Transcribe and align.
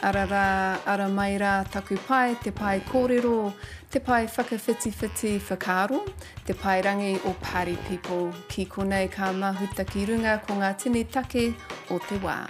ara, 0.00 0.22
ara 0.22 0.26
rā, 0.26 0.86
ara 0.86 1.08
mai 1.08 1.38
rā 1.38 1.68
taku 1.70 1.96
pai, 1.96 2.34
te 2.42 2.50
pai 2.50 2.80
kōrero, 2.80 3.52
te 3.90 3.98
pai 3.98 4.26
whakawhitiwhiti 4.26 5.40
whakaro, 5.40 6.00
te 6.46 6.52
pai 6.52 6.80
rangi 6.82 7.24
o 7.26 7.34
Party 7.40 7.76
People 7.88 8.32
ki 8.48 8.66
konei 8.66 9.10
ka 9.10 9.32
mahuta 9.32 9.84
ki 9.86 10.06
runga 10.06 10.46
ko 10.46 10.54
ngā 10.54 10.78
tini 10.78 11.04
take 11.04 11.54
o 11.90 11.98
te 11.98 12.18
wā. 12.18 12.48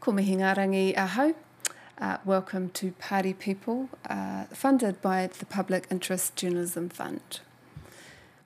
Ko 0.00 0.12
mihi 0.12 0.36
ngā 0.36 0.56
rangi 0.56 0.94
ahau. 0.94 1.34
Uh, 1.98 2.18
welcome 2.26 2.68
to 2.70 2.92
Party 2.92 3.32
People, 3.32 3.88
uh, 4.10 4.44
funded 4.52 5.00
by 5.00 5.28
the 5.38 5.46
Public 5.46 5.86
Interest 5.90 6.36
Journalism 6.36 6.90
Fund. 6.90 7.40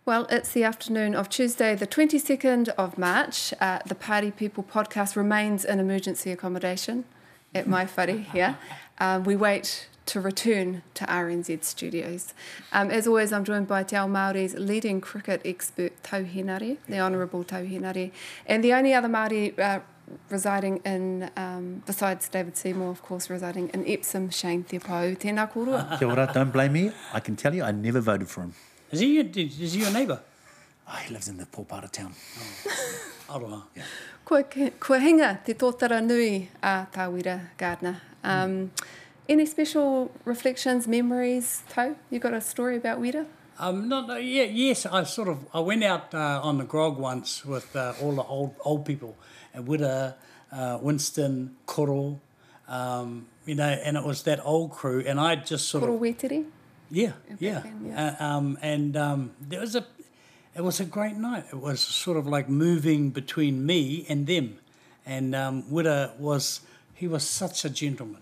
Well, 0.07 0.27
it's 0.31 0.53
the 0.53 0.63
afternoon 0.63 1.17
of 1.17 1.29
Tuesday, 1.29 1.75
the 1.75 1.87
22nd 1.87 2.69
of 2.71 2.97
March. 2.97 3.53
Uh, 3.61 3.81
the 3.85 3.97
Party 3.97 4.31
People 4.31 4.63
podcast 4.63 5.17
remains 5.17 5.65
in 5.65 5.81
emergency 5.81 6.31
accommodation 6.31 7.05
at 7.55 7.67
my 7.67 7.85
whare 7.87 8.19
here. 8.19 8.59
Um, 8.99 9.25
we 9.25 9.37
wait 9.37 9.89
to 10.07 10.21
return 10.21 10.83
to 10.95 11.05
RNZ 11.05 11.63
studios. 11.65 12.35
Um, 12.73 12.91
as 12.91 13.07
always, 13.07 13.33
I'm 13.33 13.45
joined 13.45 13.69
by 13.69 13.85
Te 13.85 13.97
Ao 13.97 14.09
Māori's 14.09 14.55
leading 14.55 15.01
cricket 15.01 15.41
expert, 15.45 15.93
Tau 16.03 16.23
Henare, 16.23 16.79
the 16.89 16.99
Honourable 16.99 17.45
Tau 17.45 17.63
Henare, 17.63 18.11
and 18.47 18.65
the 18.65 18.73
only 18.73 18.93
other 18.93 19.09
Māori 19.09 19.57
uh, 19.59 19.81
residing 20.29 20.79
in, 20.85 21.31
um, 21.37 21.83
besides 21.87 22.29
David 22.29 22.57
Seymour, 22.57 22.91
of 22.91 23.03
course, 23.03 23.31
residing 23.31 23.69
in 23.69 23.87
Epsom, 23.87 24.31
Shane 24.31 24.65
Te 24.65 24.79
Pou. 24.79 25.15
Tēnā 25.15 25.51
kōrua. 25.53 25.99
Kia 25.99 26.09
ora, 26.09 26.31
don't 26.33 26.53
blame 26.53 26.73
me. 26.73 26.93
I 27.13 27.21
can 27.21 27.37
tell 27.37 27.55
you, 27.55 27.63
I 27.63 27.71
never 27.71 28.01
voted 28.01 28.29
for 28.29 28.43
him. 28.43 28.55
Is 28.91 29.01
he 29.01 29.15
your, 29.15 29.27
is 29.27 29.75
he 29.75 29.81
your 29.81 29.93
neighbour? 29.93 30.21
Oh, 30.93 30.97
he 30.97 31.13
lives 31.15 31.29
in 31.29 31.37
the 31.37 31.47
poor 31.47 31.65
part 31.65 31.85
of 31.85 31.93
town. 31.93 32.13
Aroha. 33.29 33.63
Yeah. 33.77 33.83
Kua, 34.25 34.43
ke- 34.43 34.73
kua 34.81 34.99
hinga 34.99 35.45
te 35.45 35.55
tōtara 35.55 36.05
nui 36.05 36.49
a 36.63 36.87
Tāwira 36.93 37.41
Gardiner. 37.57 38.01
Um, 38.25 38.73
any 39.29 39.47
special 39.47 40.11
reflections, 40.25 40.89
memories, 40.89 41.63
Tau? 41.69 41.95
You 42.11 42.19
got 42.19 42.35
a 42.35 42.41
story 42.41 42.77
about 42.77 43.01
Wira? 43.01 43.25
Um, 43.59 43.89
not, 43.89 44.09
no, 44.09 44.17
yeah, 44.17 44.45
yes, 44.45 44.87
I 44.87 45.05
sort 45.05 45.29
of 45.29 45.39
I 45.55 45.61
went 45.61 45.85
out 45.85 46.15
uh, 46.15 46.41
on 46.43 46.59
the 46.59 46.65
grog 46.65 46.99
once 46.99 47.45
with 47.45 47.77
uh, 47.77 47.93
all 48.03 48.13
the 48.13 48.23
old 48.25 48.55
old 48.65 48.85
people, 48.87 49.15
and 49.55 49.67
Wira, 49.69 50.15
uh, 50.51 50.79
Winston, 50.81 51.57
Koro, 51.67 52.19
um, 52.69 53.27
you 53.47 53.55
know, 53.55 53.69
and 53.69 53.97
it 53.97 54.03
was 54.05 54.23
that 54.25 54.41
old 54.45 54.73
crew, 54.73 55.05
and 55.07 55.21
I 55.21 55.37
just 55.37 55.69
sort 55.69 55.83
Koro 55.83 55.95
of 55.95 56.01
Wētere? 56.01 56.47
yeah, 56.91 57.13
yeah, 57.39 57.61
then, 57.61 57.85
yeah. 57.87 58.17
Uh, 58.19 58.25
um, 58.25 58.59
and 58.63 58.97
um, 58.97 59.31
there 59.41 59.61
was 59.61 59.77
a, 59.77 59.85
it 60.61 60.63
was 60.63 60.79
a 60.79 60.85
great 60.85 61.17
night. 61.17 61.47
It 61.51 61.59
was 61.59 61.81
sort 61.81 62.19
of 62.19 62.27
like 62.27 62.47
moving 62.51 63.09
between 63.09 63.65
me 63.65 64.05
and 64.11 64.27
them, 64.27 64.59
and 65.07 65.35
um, 65.35 65.63
Wira 65.63 66.15
was 66.19 66.61
he 66.93 67.09
was 67.09 67.23
such 67.23 67.65
a 67.65 67.71
gentleman. 67.71 68.21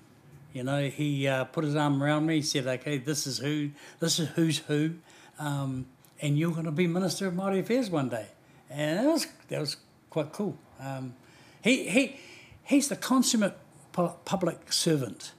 You 0.52 0.62
know, 0.62 0.88
he 0.88 1.26
uh, 1.26 1.46
put 1.46 1.64
his 1.64 1.74
arm 1.74 2.00
around 2.00 2.26
me. 2.26 2.36
He 2.36 2.42
said, 2.42 2.64
"Okay, 2.68 2.98
this 2.98 3.26
is 3.26 3.38
who, 3.38 3.70
this 3.98 4.20
is 4.20 4.28
who's 4.36 4.58
who, 4.58 4.92
um, 5.40 5.86
and 6.22 6.38
you're 6.38 6.52
going 6.52 6.66
to 6.66 6.70
be 6.70 6.86
Minister 6.86 7.26
of 7.26 7.34
Māori 7.34 7.58
Affairs 7.58 7.90
one 7.90 8.08
day." 8.08 8.28
And 8.70 9.00
that 9.00 9.12
was 9.12 9.26
that 9.48 9.58
was 9.58 9.76
quite 10.08 10.32
cool. 10.32 10.56
Um, 10.78 11.14
he 11.60 11.88
he 11.88 12.20
he's 12.62 12.86
the 12.86 12.94
consummate 12.94 13.56
pu- 13.90 14.14
public 14.24 14.72
servant. 14.72 15.32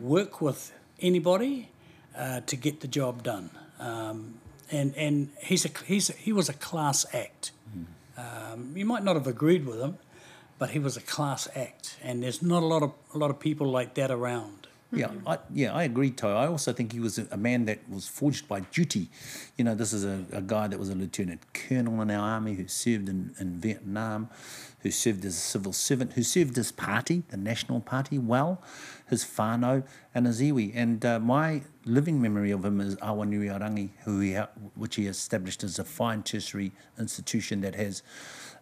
Work 0.00 0.40
with 0.40 0.72
anybody 0.98 1.68
uh, 2.16 2.40
to 2.40 2.56
get 2.56 2.80
the 2.80 2.88
job 2.88 3.22
done, 3.22 3.50
um, 3.78 4.40
and 4.72 4.94
and 4.96 5.28
he's 5.40 5.64
a 5.64 5.70
he's 5.86 6.10
a, 6.10 6.14
he 6.14 6.32
was 6.32 6.48
a 6.48 6.54
class 6.54 7.06
act. 7.14 7.52
Um, 8.16 8.72
you 8.74 8.84
might 8.84 9.04
not 9.04 9.16
have 9.16 9.26
agreed 9.26 9.66
with 9.66 9.80
him, 9.80 9.98
but 10.58 10.70
he 10.70 10.78
was 10.78 10.96
a 10.96 11.00
class 11.00 11.48
act, 11.56 11.96
and 12.02 12.22
there's 12.22 12.42
not 12.42 12.62
a 12.62 12.66
lot 12.66 12.82
of 12.82 12.92
a 13.14 13.18
lot 13.18 13.30
of 13.30 13.38
people 13.38 13.70
like 13.70 13.94
that 13.94 14.10
around. 14.10 14.62
Yeah, 14.94 15.10
I, 15.26 15.38
yeah, 15.54 15.72
I 15.72 15.84
agree, 15.84 16.10
Tau. 16.10 16.36
I 16.36 16.46
also 16.46 16.72
think 16.74 16.92
he 16.92 17.00
was 17.00 17.18
a, 17.18 17.26
a 17.30 17.36
man 17.38 17.64
that 17.64 17.78
was 17.88 18.06
forged 18.06 18.46
by 18.46 18.60
duty. 18.60 19.08
You 19.56 19.64
know, 19.64 19.74
this 19.74 19.94
is 19.94 20.04
a, 20.04 20.24
a 20.32 20.42
guy 20.42 20.68
that 20.68 20.78
was 20.78 20.90
a 20.90 20.94
lieutenant 20.94 21.40
colonel 21.54 22.02
in 22.02 22.10
our 22.10 22.28
army 22.28 22.54
who 22.54 22.68
served 22.68 23.08
in, 23.08 23.34
in 23.40 23.58
Vietnam, 23.58 24.28
who 24.80 24.90
served 24.90 25.24
as 25.24 25.34
a 25.34 25.40
civil 25.40 25.72
servant, 25.72 26.12
who 26.12 26.22
served 26.22 26.56
his 26.56 26.72
party, 26.72 27.22
the 27.30 27.38
National 27.38 27.80
Party, 27.80 28.18
well, 28.18 28.62
his 29.12 29.24
whānau 29.24 29.84
and 30.14 30.26
his 30.26 30.40
iwi. 30.40 30.72
And 30.74 31.04
uh, 31.04 31.20
my 31.20 31.62
living 31.84 32.20
memory 32.20 32.50
of 32.50 32.64
him 32.64 32.80
is 32.80 32.96
Awanui 32.96 33.48
Arangi, 33.56 33.90
who 34.04 34.20
he, 34.20 34.34
which 34.74 34.96
he 34.96 35.06
established 35.06 35.62
as 35.62 35.78
a 35.78 35.84
fine 35.84 36.22
tertiary 36.22 36.72
institution 36.98 37.60
that 37.60 37.74
has 37.74 38.02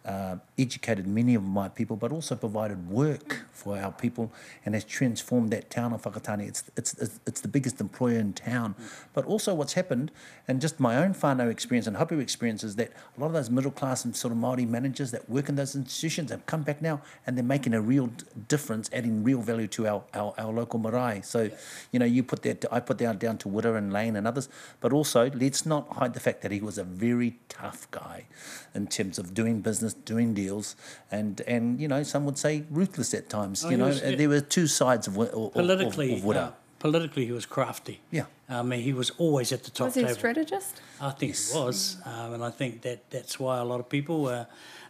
uh, 0.05 0.35
educated 0.57 1.05
many 1.07 1.35
of 1.35 1.43
my 1.43 1.69
people, 1.69 1.95
but 1.95 2.11
also 2.11 2.35
provided 2.35 2.89
work 2.89 3.45
for 3.51 3.77
our 3.77 3.91
people 3.91 4.31
and 4.65 4.73
has 4.73 4.83
transformed 4.83 5.51
that 5.51 5.69
town 5.69 5.93
of 5.93 6.01
Whakatane. 6.01 6.47
It's, 6.47 6.63
it's, 6.75 6.93
it's, 6.95 7.19
it's 7.27 7.41
the 7.41 7.47
biggest 7.47 7.79
employer 7.79 8.17
in 8.17 8.33
town. 8.33 8.75
But 9.13 9.25
also 9.25 9.53
what's 9.53 9.73
happened, 9.73 10.11
and 10.47 10.59
just 10.59 10.79
my 10.79 10.97
own 10.97 11.13
whānau 11.13 11.51
experience 11.51 11.87
and 11.87 11.97
hapu 11.97 12.19
experience, 12.19 12.63
is 12.63 12.75
that 12.77 12.91
a 13.15 13.19
lot 13.19 13.27
of 13.27 13.33
those 13.33 13.49
middle 13.49 13.71
class 13.71 14.03
and 14.03 14.15
sort 14.15 14.31
of 14.31 14.39
Māori 14.39 14.67
managers 14.67 15.11
that 15.11 15.29
work 15.29 15.49
in 15.49 15.55
those 15.55 15.75
institutions 15.75 16.31
have 16.31 16.45
come 16.47 16.63
back 16.63 16.81
now 16.81 17.01
and 17.27 17.37
they're 17.37 17.43
making 17.43 17.75
a 17.75 17.81
real 17.81 18.09
difference, 18.47 18.89
adding 18.91 19.23
real 19.23 19.41
value 19.41 19.67
to 19.67 19.87
our, 19.87 20.03
our, 20.15 20.33
our 20.41 20.51
local 20.51 20.79
marae. 20.79 21.21
So, 21.23 21.49
you 21.91 21.99
know, 21.99 22.05
you 22.15 22.23
put 22.23 22.41
that, 22.43 22.65
I 22.71 22.79
put 22.79 22.97
that 22.99 23.19
down 23.19 23.37
to 23.39 23.47
Wira 23.49 23.77
and 23.77 23.91
Lane 23.93 24.15
and 24.15 24.25
others, 24.27 24.49
but 24.81 24.91
also 24.93 25.29
let's 25.43 25.65
not 25.65 25.83
hide 25.99 26.13
the 26.13 26.19
fact 26.19 26.41
that 26.43 26.51
he 26.51 26.61
was 26.69 26.77
a 26.77 26.83
very 26.83 27.31
tough 27.49 27.89
guy 27.91 28.25
in 28.73 28.87
terms 28.87 29.19
of 29.19 29.33
doing 29.33 29.61
business, 29.61 29.93
doing 29.93 30.33
deals, 30.33 30.75
and, 31.11 31.41
and 31.41 31.79
you 31.81 31.87
know, 31.87 32.03
some 32.03 32.25
would 32.25 32.37
say 32.37 32.63
ruthless 32.69 33.13
at 33.13 33.29
times. 33.29 33.63
Oh, 33.65 33.69
you 33.69 33.77
know, 33.77 33.87
was- 33.87 34.01
there 34.01 34.29
were 34.29 34.41
two 34.41 34.67
sides 34.67 35.07
of, 35.07 35.13
Wi- 35.13 35.31
of, 35.33 35.47
of, 35.47 35.53
Politically, 35.53 36.13
of 36.15 36.21
Wira. 36.21 36.47
uh, 36.47 36.51
politically, 36.79 37.25
he 37.25 37.31
was 37.31 37.45
crafty. 37.45 37.99
Yeah. 38.11 38.25
I 38.49 38.63
mean, 38.63 38.81
he 38.81 38.93
was 38.93 39.11
always 39.17 39.51
at 39.53 39.63
the 39.63 39.71
top 39.71 39.85
Was 39.87 39.95
he 39.95 40.03
a 40.03 40.13
strategist? 40.13 40.81
I 40.99 41.11
think 41.11 41.35
he 41.35 41.57
was, 41.57 41.97
um, 42.05 42.33
and 42.35 42.43
I 42.43 42.49
think 42.49 42.81
that 42.81 43.09
that's 43.09 43.39
why 43.39 43.59
a 43.59 43.63
lot 43.63 43.79
of 43.79 43.87
people, 43.87 44.27
uh, 44.27 44.45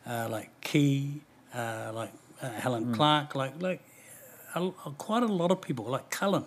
uh, 0.07 0.27
like 0.29 0.49
Key, 0.61 1.21
uh, 1.53 1.91
like 1.93 2.11
uh, 2.41 2.49
Helen 2.49 2.95
Clark, 2.95 3.35
like 3.35 3.61
like 3.61 3.81
a, 4.55 4.71
quite 4.97 5.23
a 5.23 5.27
lot 5.27 5.51
of 5.51 5.61
people, 5.61 5.85
like 5.85 6.09
Cullen, 6.09 6.45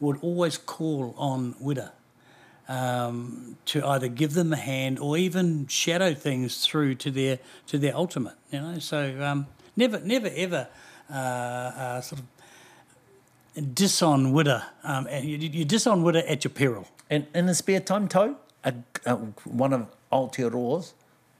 would 0.00 0.18
always 0.22 0.58
call 0.58 1.14
on 1.16 1.54
Wira 1.54 1.92
um, 2.68 3.56
to 3.66 3.86
either 3.86 4.08
give 4.08 4.34
them 4.34 4.52
a 4.52 4.56
hand 4.56 4.98
or 4.98 5.16
even 5.16 5.66
shadow 5.66 6.14
things 6.14 6.66
through 6.66 6.94
to 6.96 7.10
their 7.10 7.38
to 7.66 7.78
their 7.78 7.94
ultimate. 7.94 8.34
You 8.50 8.60
know, 8.60 8.78
so 8.78 9.20
um, 9.22 9.46
never 9.76 10.00
never 10.00 10.30
ever 10.34 10.68
uh, 11.10 11.14
uh, 11.14 12.00
sort 12.00 12.20
of 12.20 13.74
disown 13.74 14.32
Wira, 14.32 14.64
um, 14.82 15.06
and 15.08 15.24
you, 15.24 15.36
you 15.36 15.64
disown 15.64 16.02
Wira 16.02 16.28
at 16.28 16.44
your 16.44 16.50
peril. 16.50 16.88
And 17.10 17.26
in 17.34 17.46
his 17.46 17.58
spare 17.58 17.80
time, 17.80 18.08
Tau, 18.08 18.36
a, 18.64 18.74
a, 19.04 19.14
one 19.44 19.72
of 19.72 19.86
Aotearoa's 20.10 20.94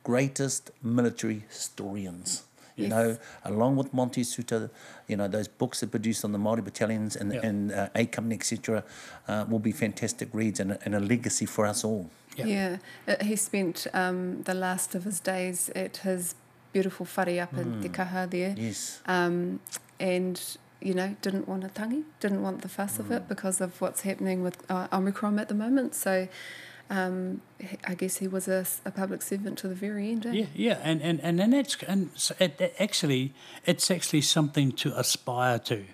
greatest 0.04 0.70
military 0.82 1.44
historians. 1.48 2.44
You 2.76 2.84
Yes. 2.86 2.90
know, 2.90 3.16
along 3.44 3.76
with 3.76 3.92
Monty 3.94 4.22
Soutar, 4.22 4.68
you 5.06 5.16
know, 5.16 5.28
those 5.28 5.46
books 5.46 5.80
that 5.80 5.90
produced 5.92 6.24
on 6.24 6.32
the 6.32 6.38
Māori 6.38 6.64
battalions 6.64 7.14
and, 7.16 7.32
Yeah. 7.32 7.46
and 7.46 7.72
uh, 7.72 7.88
A 7.94 8.06
Company, 8.06 8.34
etc., 8.34 8.82
uh, 9.28 9.44
will 9.48 9.60
be 9.60 9.70
fantastic 9.72 10.28
reads 10.32 10.58
and, 10.60 10.72
a- 10.72 10.78
and 10.84 10.94
a 10.94 11.00
legacy 11.00 11.46
for 11.46 11.66
us 11.66 11.84
all. 11.84 12.10
Yeah. 12.36 12.46
Yeah. 12.46 12.76
Uh, 13.06 13.24
he 13.24 13.36
spent 13.36 13.86
um, 13.94 14.42
the 14.42 14.54
last 14.54 14.94
of 14.96 15.04
his 15.04 15.20
days 15.20 15.70
at 15.76 15.98
his 15.98 16.34
beautiful 16.72 17.06
whare 17.06 17.42
up 17.44 17.54
in 17.56 17.80
Te 17.80 17.88
Kaha 17.88 18.28
there. 18.28 18.54
Yes. 18.58 19.00
um, 19.06 19.60
and 20.00 20.40
you 20.80 20.92
know 20.92 21.16
didn't 21.22 21.46
want 21.48 21.62
a 21.64 21.68
tangi, 21.68 22.02
didn't 22.18 22.42
want 22.42 22.62
the 22.62 22.68
fuss 22.68 22.98
of 22.98 23.10
it 23.12 23.28
because 23.28 23.60
of 23.60 23.80
what's 23.80 24.00
happening 24.02 24.42
with 24.42 24.56
uh, 24.68 24.88
Omicron 24.92 25.38
at 25.38 25.48
the 25.48 25.54
moment. 25.54 25.94
So 25.94 26.26
um, 26.90 27.40
I 27.86 27.94
guess 27.94 28.18
he 28.18 28.28
was 28.28 28.48
a, 28.48 28.66
a 28.84 28.90
public 28.90 29.22
servant 29.22 29.58
to 29.58 29.68
the 29.68 29.74
very 29.74 30.10
end. 30.10 30.26
Eh? 30.26 30.32
Yeah, 30.32 30.46
yeah, 30.54 30.78
and 30.82 31.02
and 31.02 31.20
and, 31.20 31.40
and 31.40 31.52
that's 31.52 31.76
and 31.82 32.10
so 32.14 32.34
it, 32.38 32.60
it 32.60 32.74
actually 32.78 33.32
it's 33.64 33.90
actually 33.90 34.22
something 34.22 34.72
to 34.72 34.98
aspire 34.98 35.58
to. 35.60 35.84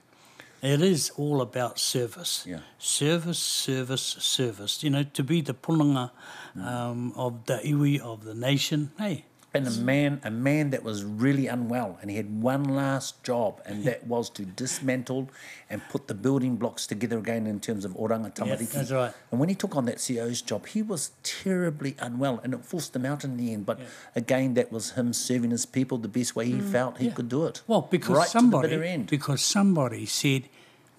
It 0.63 0.83
is 0.83 1.11
all 1.17 1.41
about 1.41 1.79
service. 1.79 2.45
Yeah. 2.47 2.61
Service, 2.79 3.39
service, 3.39 4.03
service. 4.03 4.83
You 4.83 4.91
know, 4.91 5.05
to 5.05 5.23
be 5.23 5.41
the 5.41 5.55
pulanga 5.55 6.11
um, 6.57 7.13
of 7.17 7.47
the 7.47 7.61
iwi 7.65 7.99
of 8.01 8.25
the 8.25 8.35
nation. 8.35 8.91
Hey, 8.99 9.25
And 9.53 9.67
a 9.67 9.71
man, 9.73 10.21
a 10.23 10.31
man 10.31 10.71
that 10.71 10.85
was 10.85 11.03
really 11.03 11.49
unwell, 11.49 11.99
and 12.01 12.09
he 12.09 12.17
had 12.17 12.41
one 12.41 12.63
last 12.65 13.21
job, 13.25 13.61
and 13.67 13.83
that 13.89 14.07
was 14.07 14.31
to 14.31 14.45
dismantle 14.45 15.29
and 15.69 15.83
put 15.89 16.07
the 16.07 16.15
building 16.15 16.55
blocks 16.57 16.87
together 16.87 17.19
again 17.19 17.49
in 17.49 17.59
terms 17.59 17.85
of 17.85 17.93
oranga 17.95 18.33
tamariki. 18.33 18.61
Yes, 18.61 18.73
that's 18.73 18.91
right. 18.93 19.13
And 19.31 19.41
when 19.41 19.49
he 19.49 19.57
took 19.57 19.75
on 19.75 19.87
that 19.87 19.97
CEO's 19.97 20.41
job, 20.41 20.67
he 20.69 20.83
was 20.83 21.11
terribly 21.25 21.97
unwell, 21.99 22.41
and 22.45 22.55
it 22.55 22.65
forced 22.65 22.95
him 22.95 23.05
out 23.05 23.25
in 23.25 23.37
the 23.37 23.53
end. 23.53 23.67
But 23.67 23.81
again, 24.15 24.55
that 24.55 24.71
was 24.71 24.93
him 24.93 25.13
serving 25.13 25.51
his 25.51 25.67
people 25.67 25.99
the 25.99 26.09
best 26.09 26.37
way 26.37 26.47
he 26.47 26.61
mm, 26.61 26.71
felt 26.71 26.99
he 26.99 27.11
could 27.11 27.29
do 27.29 27.47
it. 27.47 27.63
well, 27.67 27.89
because 27.91 28.17
right 28.17 28.29
somebody 28.29 28.69
to 28.69 28.79
the 28.79 28.87
end. 28.89 29.09
because 29.11 29.43
somebody 29.43 30.07
said, 30.07 30.43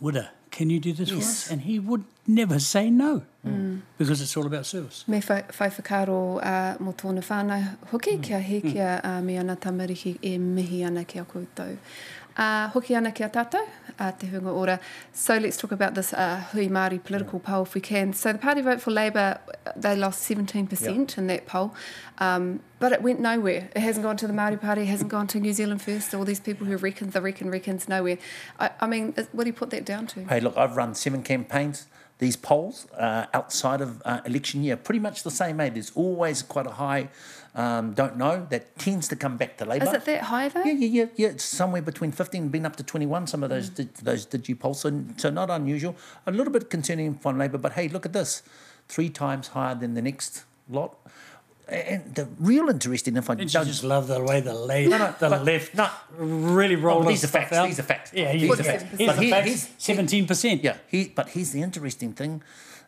"Wira, 0.01 0.27
can 0.51 0.69
you 0.69 0.79
do 0.81 0.91
this 0.91 1.09
for 1.09 1.15
Yes. 1.15 1.29
us?" 1.45 1.51
And 1.51 1.61
he 1.61 1.79
would 1.79 2.03
never 2.27 2.59
say 2.59 2.89
no 2.89 3.23
because 3.97 4.21
it's 4.21 4.37
all 4.37 4.45
about 4.45 4.65
service. 4.65 5.07
Me 5.07 5.19
whai, 5.19 5.43
whai 5.59 5.69
whakaro 5.69 6.37
uh, 6.37 6.77
mo 6.79 6.93
tōna 6.93 7.21
whānau 7.21 7.77
hoki, 7.87 8.17
mm. 8.17 8.23
kia 8.23 8.39
he 8.39 8.61
kia 8.61 9.01
uh, 9.03 9.21
me 9.21 9.37
ana 9.37 9.55
tamariki 9.55 10.17
e 10.21 10.37
mihi 10.37 10.85
ana 10.85 11.03
ki 11.03 11.19
a 11.19 11.25
koutou. 11.25 11.77
Uh, 12.37 12.69
hoki 12.69 12.95
ana 12.95 13.11
ki 13.11 13.23
a 13.23 13.29
tātou, 13.29 13.67
uh, 13.99 14.11
te 14.11 14.27
hunga 14.27 14.55
ora. 14.55 14.79
So 15.11 15.37
let's 15.37 15.57
talk 15.57 15.71
about 15.71 15.95
this 15.95 16.13
uh, 16.13 16.43
hui 16.51 16.69
Māori 16.69 17.03
political 17.03 17.41
yeah. 17.43 17.49
poll 17.49 17.63
if 17.63 17.73
we 17.73 17.81
can. 17.81 18.13
So 18.13 18.31
the 18.31 18.39
party 18.39 18.61
vote 18.61 18.79
for 18.79 18.91
Labour, 18.91 19.39
they 19.75 19.95
lost 19.95 20.29
17% 20.29 20.81
yeah. 20.81 21.17
in 21.17 21.27
that 21.27 21.47
poll, 21.47 21.73
um, 22.19 22.61
but 22.79 22.91
it 22.91 23.01
went 23.01 23.19
nowhere. 23.19 23.69
It 23.75 23.81
hasn't 23.81 24.03
gone 24.03 24.17
to 24.17 24.27
the 24.27 24.33
Māori 24.33 24.61
Party, 24.61 24.83
it 24.83 24.87
hasn't 24.87 25.09
gone 25.09 25.27
to 25.27 25.39
New 25.39 25.53
Zealand 25.53 25.81
First, 25.81 26.13
all 26.13 26.25
these 26.25 26.39
people 26.39 26.67
who 26.67 26.77
reckon 26.77 27.09
the 27.09 27.21
reckon 27.21 27.49
reckons 27.49 27.89
nowhere. 27.89 28.19
I, 28.59 28.69
I 28.79 28.87
mean, 28.87 29.13
what 29.31 29.43
do 29.43 29.49
you 29.49 29.53
put 29.53 29.71
that 29.71 29.83
down 29.83 30.07
to? 30.07 30.23
Hey, 30.25 30.39
look, 30.39 30.55
I've 30.55 30.77
run 30.77 30.95
seven 30.95 31.23
campaigns 31.23 31.87
these 32.21 32.35
polls 32.35 32.85
uh, 32.97 33.25
outside 33.33 33.81
of 33.81 33.99
uh, 34.05 34.21
election 34.27 34.63
year, 34.63 34.77
pretty 34.77 34.99
much 34.99 35.23
the 35.23 35.31
same, 35.31 35.57
mate. 35.57 35.73
There's 35.73 35.91
always 35.95 36.43
quite 36.43 36.67
a 36.67 36.71
high 36.71 37.09
um, 37.55 37.93
don't 37.93 38.15
know 38.15 38.47
that 38.51 38.77
tends 38.77 39.07
to 39.09 39.15
come 39.15 39.37
back 39.37 39.57
to 39.57 39.65
Labour. 39.65 39.85
Is 39.85 39.93
it 39.93 40.05
that 40.05 40.21
high 40.21 40.47
though? 40.49 40.63
Yeah, 40.63 40.73
yeah, 40.73 40.87
yeah, 40.87 41.05
yeah. 41.15 41.27
It's 41.29 41.43
somewhere 41.43 41.81
between 41.81 42.11
15 42.11 42.43
and 42.43 42.51
been 42.51 42.65
up 42.65 42.75
to 42.77 42.83
21. 42.83 43.25
Some 43.27 43.43
of 43.43 43.49
those 43.49 43.71
mm. 43.71 43.75
did, 43.75 43.95
those 43.95 44.25
digi 44.27 44.57
polls, 44.57 44.81
so, 44.81 45.03
so 45.17 45.31
not 45.31 45.49
unusual. 45.49 45.95
A 46.27 46.31
little 46.31 46.53
bit 46.53 46.69
concerning 46.69 47.15
for 47.15 47.33
Labour, 47.33 47.57
but 47.57 47.73
hey, 47.73 47.89
look 47.89 48.05
at 48.05 48.13
this, 48.13 48.43
three 48.87 49.09
times 49.09 49.49
higher 49.49 49.75
than 49.75 49.95
the 49.95 50.01
next 50.01 50.43
lot. 50.69 50.95
And 51.71 52.13
the 52.13 52.27
real 52.37 52.67
interesting, 52.69 53.15
if 53.15 53.29
I 53.29 53.35
don't 53.35 53.47
just 53.47 53.83
love 53.83 54.07
the 54.07 54.21
way 54.21 54.41
the, 54.41 54.53
left, 54.53 54.89
no, 54.89 54.97
no, 54.97 55.15
the 55.17 55.29
but, 55.29 55.45
left 55.45 55.73
no, 55.73 55.89
really 56.17 56.75
roll. 56.75 57.03
Oh, 57.03 57.07
these 57.07 57.23
are 57.23 57.27
facts. 57.27 57.53
Out. 57.53 57.67
These 57.67 57.79
are 57.79 57.83
facts. 57.83 58.11
Yeah, 58.13 58.33
he's 58.33 58.57
the 58.57 58.63
facts. 58.63 58.83
Here's 58.97 59.17
the 59.17 59.29
facts. 59.29 59.69
Seventeen 59.77 60.27
percent. 60.27 60.63
Yeah, 60.63 60.77
he, 60.89 61.05
but 61.07 61.29
here's 61.29 61.51
the 61.51 61.61
interesting 61.61 62.11
thing 62.11 62.43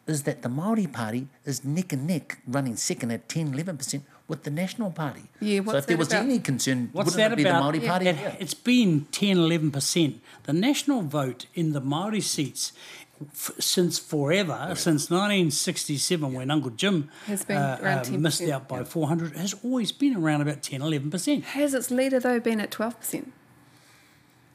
is 0.05 0.23
that 0.23 0.41
the 0.41 0.49
Maori 0.49 0.87
Party 0.87 1.27
is 1.45 1.63
neck 1.63 1.93
and 1.93 2.05
neck, 2.05 2.39
running 2.45 2.75
second 2.75 3.11
at 3.11 3.29
10, 3.29 3.53
11% 3.53 4.01
with 4.27 4.43
the 4.43 4.51
National 4.51 4.91
Party. 4.91 5.23
Yeah, 5.39 5.63
so 5.63 5.77
if 5.77 5.85
there 5.85 5.97
was 5.97 6.09
about? 6.09 6.23
any 6.23 6.39
concern, 6.39 6.89
what's 6.91 7.15
wouldn't 7.15 7.17
that 7.17 7.33
it 7.33 7.35
be 7.37 7.43
about? 7.43 7.57
the 7.57 7.63
Maori 7.63 7.79
yeah. 7.79 7.89
Party? 7.89 8.07
It, 8.07 8.15
yeah. 8.17 8.35
It's 8.39 8.53
been 8.53 9.07
10, 9.11 9.37
11%. 9.37 10.15
The 10.43 10.53
national 10.53 11.03
vote 11.03 11.45
in 11.53 11.73
the 11.73 11.81
Maori 11.81 12.21
seats 12.21 12.73
f- 13.21 13.51
since 13.59 13.99
forever, 13.99 14.57
yeah. 14.67 14.73
since 14.73 15.09
1967 15.09 16.31
yeah. 16.31 16.37
when 16.37 16.51
Uncle 16.51 16.71
Jim 16.71 17.09
has 17.27 17.43
been 17.45 17.57
uh, 17.57 18.03
uh, 18.05 18.17
missed 18.17 18.41
out 18.43 18.67
by 18.67 18.83
400, 18.83 19.35
has 19.35 19.55
always 19.63 19.91
been 19.91 20.15
around 20.15 20.41
about 20.41 20.61
10, 20.61 20.81
11%. 20.81 21.43
Has 21.43 21.73
its 21.73 21.91
leader, 21.91 22.19
though, 22.19 22.39
been 22.39 22.59
at 22.59 22.71
12%? 22.71 23.31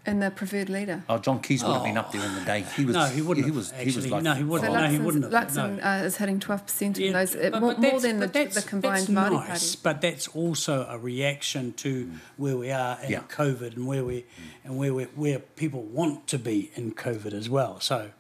and 0.09 0.23
the 0.23 0.31
preferred 0.31 0.71
leader. 0.71 1.05
Oh, 1.09 1.19
John 1.19 1.41
Keys 1.41 1.63
would 1.63 1.75
have 1.75 1.85
been 1.85 1.99
up 1.99 2.11
there 2.13 2.25
in 2.25 2.35
the 2.35 2.41
day. 2.41 2.65
He 2.77 2.85
was. 2.87 2.95
No, 2.95 3.05
he 3.07 3.21
wouldn't. 3.21 3.45
He 3.45 3.53
was. 3.53 3.73
Actually, 3.73 3.91
he 3.91 3.97
was 3.97 4.11
like, 4.11 4.23
no, 4.23 4.35
he 4.35 4.43
wouldn't. 4.43 4.73
So 4.73 4.81
no, 4.81 4.87
he 4.89 4.99
wouldn't. 4.99 5.25
Luxon 5.27 5.77
no. 5.77 5.83
uh, 5.83 6.05
is 6.05 6.17
hitting 6.17 6.41
twelve 6.41 6.67
percent 6.67 6.99
in 6.99 7.13
those, 7.13 7.37
uh, 7.37 7.51
but, 7.53 7.61
more, 7.61 7.77
more 7.77 8.01
than 8.01 8.19
the, 8.19 8.27
the 8.27 8.65
combined 8.67 9.07
that's 9.07 9.11
Māori 9.11 9.33
nice, 9.33 9.77
party. 9.77 9.81
But 9.83 10.01
that's 10.01 10.29
also 10.29 10.87
a 10.89 10.99
reaction 10.99 11.75
to 11.75 12.07
mm. 12.07 12.19
where 12.39 12.57
we 12.57 12.71
are 12.71 12.99
in 13.03 13.11
yeah. 13.11 13.21
COVID 13.29 13.77
and 13.77 13.87
where 13.87 14.05
we 14.05 14.25
and 14.65 14.79
where 14.79 14.95
we, 14.95 15.05
where 15.05 15.39
people 15.41 15.83
want 15.83 16.27
to 16.29 16.39
be 16.39 16.71
in 16.75 16.93
COVID 16.93 17.35
as 17.35 17.51
well. 17.51 17.79
So, 17.81 18.11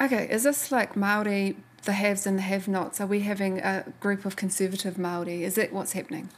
okay, 0.00 0.28
is 0.30 0.44
this 0.44 0.72
like 0.72 0.96
Maori? 0.96 1.56
The 1.84 1.92
haves 1.92 2.26
and 2.26 2.36
the 2.36 2.42
have-nots. 2.42 3.00
Are 3.00 3.06
we 3.06 3.20
having 3.20 3.58
a 3.58 3.86
group 4.00 4.26
of 4.26 4.36
conservative 4.36 4.98
Maori? 4.98 5.44
Is 5.44 5.54
that 5.54 5.72
what's 5.72 5.92
happening? 5.94 6.28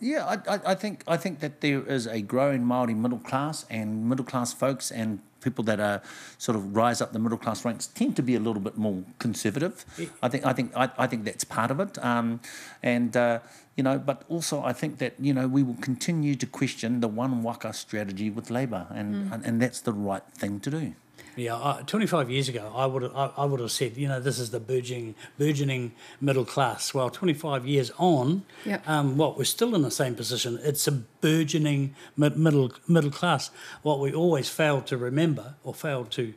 Yeah, 0.00 0.26
I, 0.26 0.54
I, 0.54 0.60
I, 0.72 0.74
think 0.74 1.04
I 1.06 1.16
think 1.16 1.40
that 1.40 1.60
there 1.60 1.82
is 1.82 2.06
a 2.06 2.20
growing 2.22 2.64
Maori 2.64 2.94
middle 2.94 3.18
class 3.18 3.66
and 3.70 4.08
middle 4.08 4.24
class 4.24 4.52
folks 4.52 4.90
and 4.90 5.20
people 5.40 5.64
that 5.64 5.80
are 5.80 6.02
sort 6.38 6.56
of 6.56 6.76
rise 6.76 7.00
up 7.00 7.12
the 7.12 7.18
middle 7.18 7.38
class 7.38 7.64
ranks 7.64 7.86
tend 7.86 8.16
to 8.16 8.22
be 8.22 8.34
a 8.34 8.40
little 8.40 8.60
bit 8.60 8.76
more 8.76 9.02
conservative. 9.18 9.84
Yeah. 9.98 10.06
I 10.22 10.28
think 10.28 10.46
I 10.46 10.52
think 10.52 10.76
I, 10.76 10.90
I 10.98 11.06
think 11.06 11.24
that's 11.24 11.44
part 11.44 11.70
of 11.70 11.80
it. 11.80 12.02
Um, 12.04 12.40
and 12.82 13.16
uh, 13.16 13.40
you 13.76 13.82
know, 13.82 13.98
but 13.98 14.24
also 14.28 14.62
I 14.62 14.72
think 14.72 14.98
that 14.98 15.14
you 15.18 15.32
know 15.32 15.48
we 15.48 15.62
will 15.62 15.80
continue 15.80 16.34
to 16.36 16.46
question 16.46 17.00
the 17.00 17.08
one 17.08 17.42
waka 17.42 17.72
strategy 17.72 18.30
with 18.30 18.50
Labour, 18.50 18.86
and 18.90 19.14
mm. 19.14 19.32
and, 19.32 19.44
and 19.44 19.62
that's 19.62 19.80
the 19.80 19.92
right 19.92 20.24
thing 20.34 20.60
to 20.60 20.70
do. 20.70 20.94
Yeah, 21.36 21.56
uh, 21.56 21.82
25 21.82 22.30
years 22.30 22.48
ago, 22.48 22.72
I 22.74 22.86
would 22.86 23.04
I, 23.04 23.30
I, 23.36 23.44
would 23.44 23.60
have 23.60 23.70
said, 23.70 23.96
you 23.96 24.08
know, 24.08 24.20
this 24.20 24.38
is 24.38 24.50
the 24.50 24.60
burgeoning 24.60 25.14
burgeoning 25.38 25.92
middle 26.20 26.44
class. 26.44 26.92
Well, 26.92 27.10
25 27.10 27.66
years 27.66 27.90
on, 27.98 28.44
yep. 28.64 28.86
um, 28.88 29.16
what 29.16 29.38
we're 29.38 29.44
still 29.44 29.74
in 29.74 29.82
the 29.82 29.90
same 29.90 30.14
position. 30.14 30.58
It's 30.62 30.86
a 30.86 30.92
burgeoning 30.92 31.94
mid, 32.16 32.36
middle 32.36 32.72
middle 32.88 33.10
class. 33.10 33.50
What 33.82 34.00
we 34.00 34.12
always 34.12 34.48
fail 34.48 34.82
to 34.82 34.96
remember 34.96 35.54
or 35.64 35.74
fail 35.74 36.04
to 36.06 36.34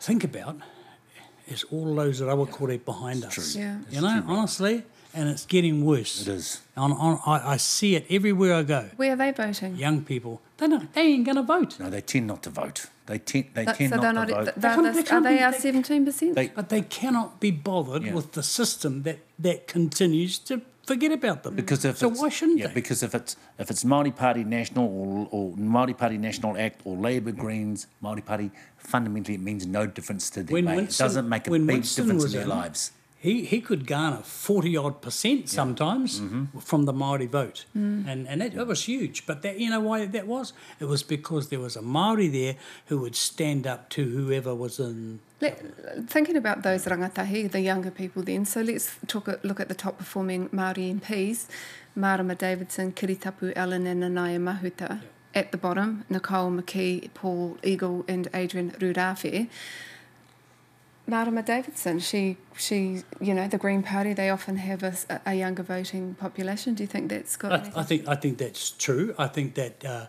think 0.00 0.24
about 0.24 0.56
is 1.46 1.64
all 1.64 1.94
those 1.94 2.22
other 2.22 2.46
kore 2.46 2.76
behind 2.78 3.24
it's 3.24 3.38
us. 3.38 3.52
True. 3.52 3.62
Yeah. 3.62 3.78
You 3.90 4.00
know, 4.00 4.22
true, 4.22 4.34
honestly, 4.34 4.84
and 5.14 5.28
it's 5.28 5.44
getting 5.46 5.84
worse. 5.84 6.22
It 6.22 6.28
is. 6.28 6.60
On, 6.76 6.92
on, 6.92 7.20
I, 7.26 7.52
I 7.52 7.56
see 7.56 7.94
it 7.96 8.06
everywhere 8.10 8.54
I 8.54 8.62
go. 8.62 8.90
Where 8.96 9.12
are 9.12 9.16
they 9.16 9.30
voting? 9.32 9.76
Young 9.76 10.04
people. 10.04 10.40
They're 10.56 10.68
not, 10.68 10.92
they 10.94 11.02
ain't 11.02 11.24
going 11.24 11.36
to 11.36 11.42
vote. 11.42 11.78
No, 11.78 11.90
they 11.90 12.00
tend 12.00 12.26
not 12.26 12.42
to 12.44 12.50
vote. 12.50 12.86
They 13.06 13.18
tend 13.18 13.46
they 13.54 13.64
That- 13.64 13.76
tend 13.76 13.90
so 13.90 13.96
not 13.96 14.02
they're 14.02 14.12
to 14.12 14.16
not, 14.16 14.28
vote. 14.28 14.44
th- 14.44 14.54
They 14.56 14.60
they're 14.60 14.92
they 15.02 15.10
are 15.10 15.20
they 15.22 15.42
our 15.42 15.52
seventeen 15.52 16.04
percent? 16.04 16.34
But 16.54 16.68
they 16.68 16.82
cannot 16.82 17.40
be 17.40 17.50
bothered 17.50 18.04
Yeah. 18.04 18.14
with 18.14 18.32
the 18.32 18.42
system 18.42 19.02
that, 19.02 19.18
that 19.40 19.66
continues 19.66 20.38
to 20.40 20.62
forget 20.86 21.12
about 21.12 21.42
them. 21.42 21.56
Because 21.56 21.84
if 21.84 21.98
so 21.98 22.10
it's, 22.10 22.20
why 22.20 22.28
shouldn't 22.28 22.58
yeah, 22.58 22.68
they? 22.68 22.74
because 22.74 23.02
if 23.02 23.14
it's 23.14 23.36
if 23.58 23.70
it's 23.70 23.84
Māori 23.84 24.14
Party 24.14 24.44
National 24.44 24.86
or, 24.86 25.28
or 25.30 25.52
Māori 25.56 25.96
Party 25.96 26.16
National 26.16 26.56
Act 26.56 26.80
or 26.84 26.96
Labour 26.96 27.32
Greens 27.32 27.86
Māori 28.02 28.24
Party, 28.24 28.50
fundamentally 28.78 29.34
it 29.34 29.40
means 29.40 29.66
no 29.66 29.86
difference 29.86 30.30
to 30.30 30.42
them. 30.44 30.52
When. 30.54 30.64
Winston- 30.66 31.04
it 31.04 31.08
doesn't 31.08 31.28
make 31.28 31.48
a 31.48 31.50
big 31.50 31.66
Winston 31.66 32.04
difference 32.06 32.24
in 32.26 32.32
their 32.32 32.42
in, 32.42 32.48
lives. 32.48 32.92
He, 33.22 33.44
he 33.44 33.60
could 33.60 33.86
garner 33.86 34.22
40 34.24 34.76
odd 34.76 35.00
percent 35.00 35.48
sometimes 35.48 36.18
Mm-hmm. 36.20 36.58
from 36.58 36.86
the 36.86 36.92
Maori 36.92 37.26
vote. 37.26 37.66
And, 37.74 38.26
and 38.28 38.40
that, 38.40 38.54
that 38.54 38.66
was 38.66 38.82
huge. 38.92 39.26
But 39.26 39.42
that, 39.42 39.60
you 39.60 39.70
know 39.70 39.78
why 39.80 40.06
that 40.06 40.26
was? 40.26 40.52
It 40.80 40.86
was 40.86 41.02
because 41.04 41.48
there 41.50 41.60
was 41.60 41.76
a 41.76 41.82
Maori 41.82 42.26
there 42.28 42.56
who 42.86 42.98
would 43.02 43.14
stand 43.14 43.64
up 43.66 43.88
to 43.90 44.02
whoever 44.16 44.52
was 44.54 44.80
in. 44.80 45.20
Let, 45.40 45.54
thinking 46.10 46.36
about 46.36 46.64
those 46.64 46.84
rangatahi, 46.84 47.50
the 47.52 47.60
younger 47.60 47.92
people 47.92 48.22
then, 48.24 48.44
so 48.44 48.60
let's 48.60 48.96
talk, 49.06 49.28
look 49.44 49.60
at 49.60 49.68
the 49.68 49.74
top 49.84 49.98
performing 49.98 50.48
Māori 50.48 50.98
MPs, 51.00 51.46
Marama 51.94 52.34
Davidson, 52.34 52.90
Kiritapu 52.92 53.52
Allan 53.56 53.86
and 53.86 54.02
Nanaia 54.02 54.38
Mahuta. 54.40 55.00
At 55.34 55.50
the 55.52 55.58
bottom, 55.58 56.04
Nicole 56.10 56.50
McKee, 56.50 57.08
Paul 57.14 57.56
Eagle 57.62 58.04
and 58.08 58.28
Adrian 58.34 58.72
Rurawhe. 58.72 59.48
Marama 61.12 61.42
Davidson, 61.42 61.98
she, 61.98 62.38
she, 62.56 63.02
you 63.20 63.34
know, 63.34 63.46
the 63.46 63.58
Green 63.58 63.82
Party, 63.82 64.14
they 64.14 64.30
often 64.30 64.56
have 64.56 64.82
a, 64.82 65.20
a 65.26 65.34
younger 65.34 65.62
voting 65.62 66.14
population. 66.14 66.72
Do 66.72 66.82
you 66.82 66.86
think 66.86 67.10
that's 67.10 67.36
got 67.36 67.52
I. 67.52 67.80
I 67.80 67.82
think 67.82 68.08
I 68.08 68.16
think 68.22 68.38
that's 68.38 68.70
true. 68.70 69.14
I 69.18 69.26
think 69.26 69.54
that 69.60 69.84
uh, 69.84 70.06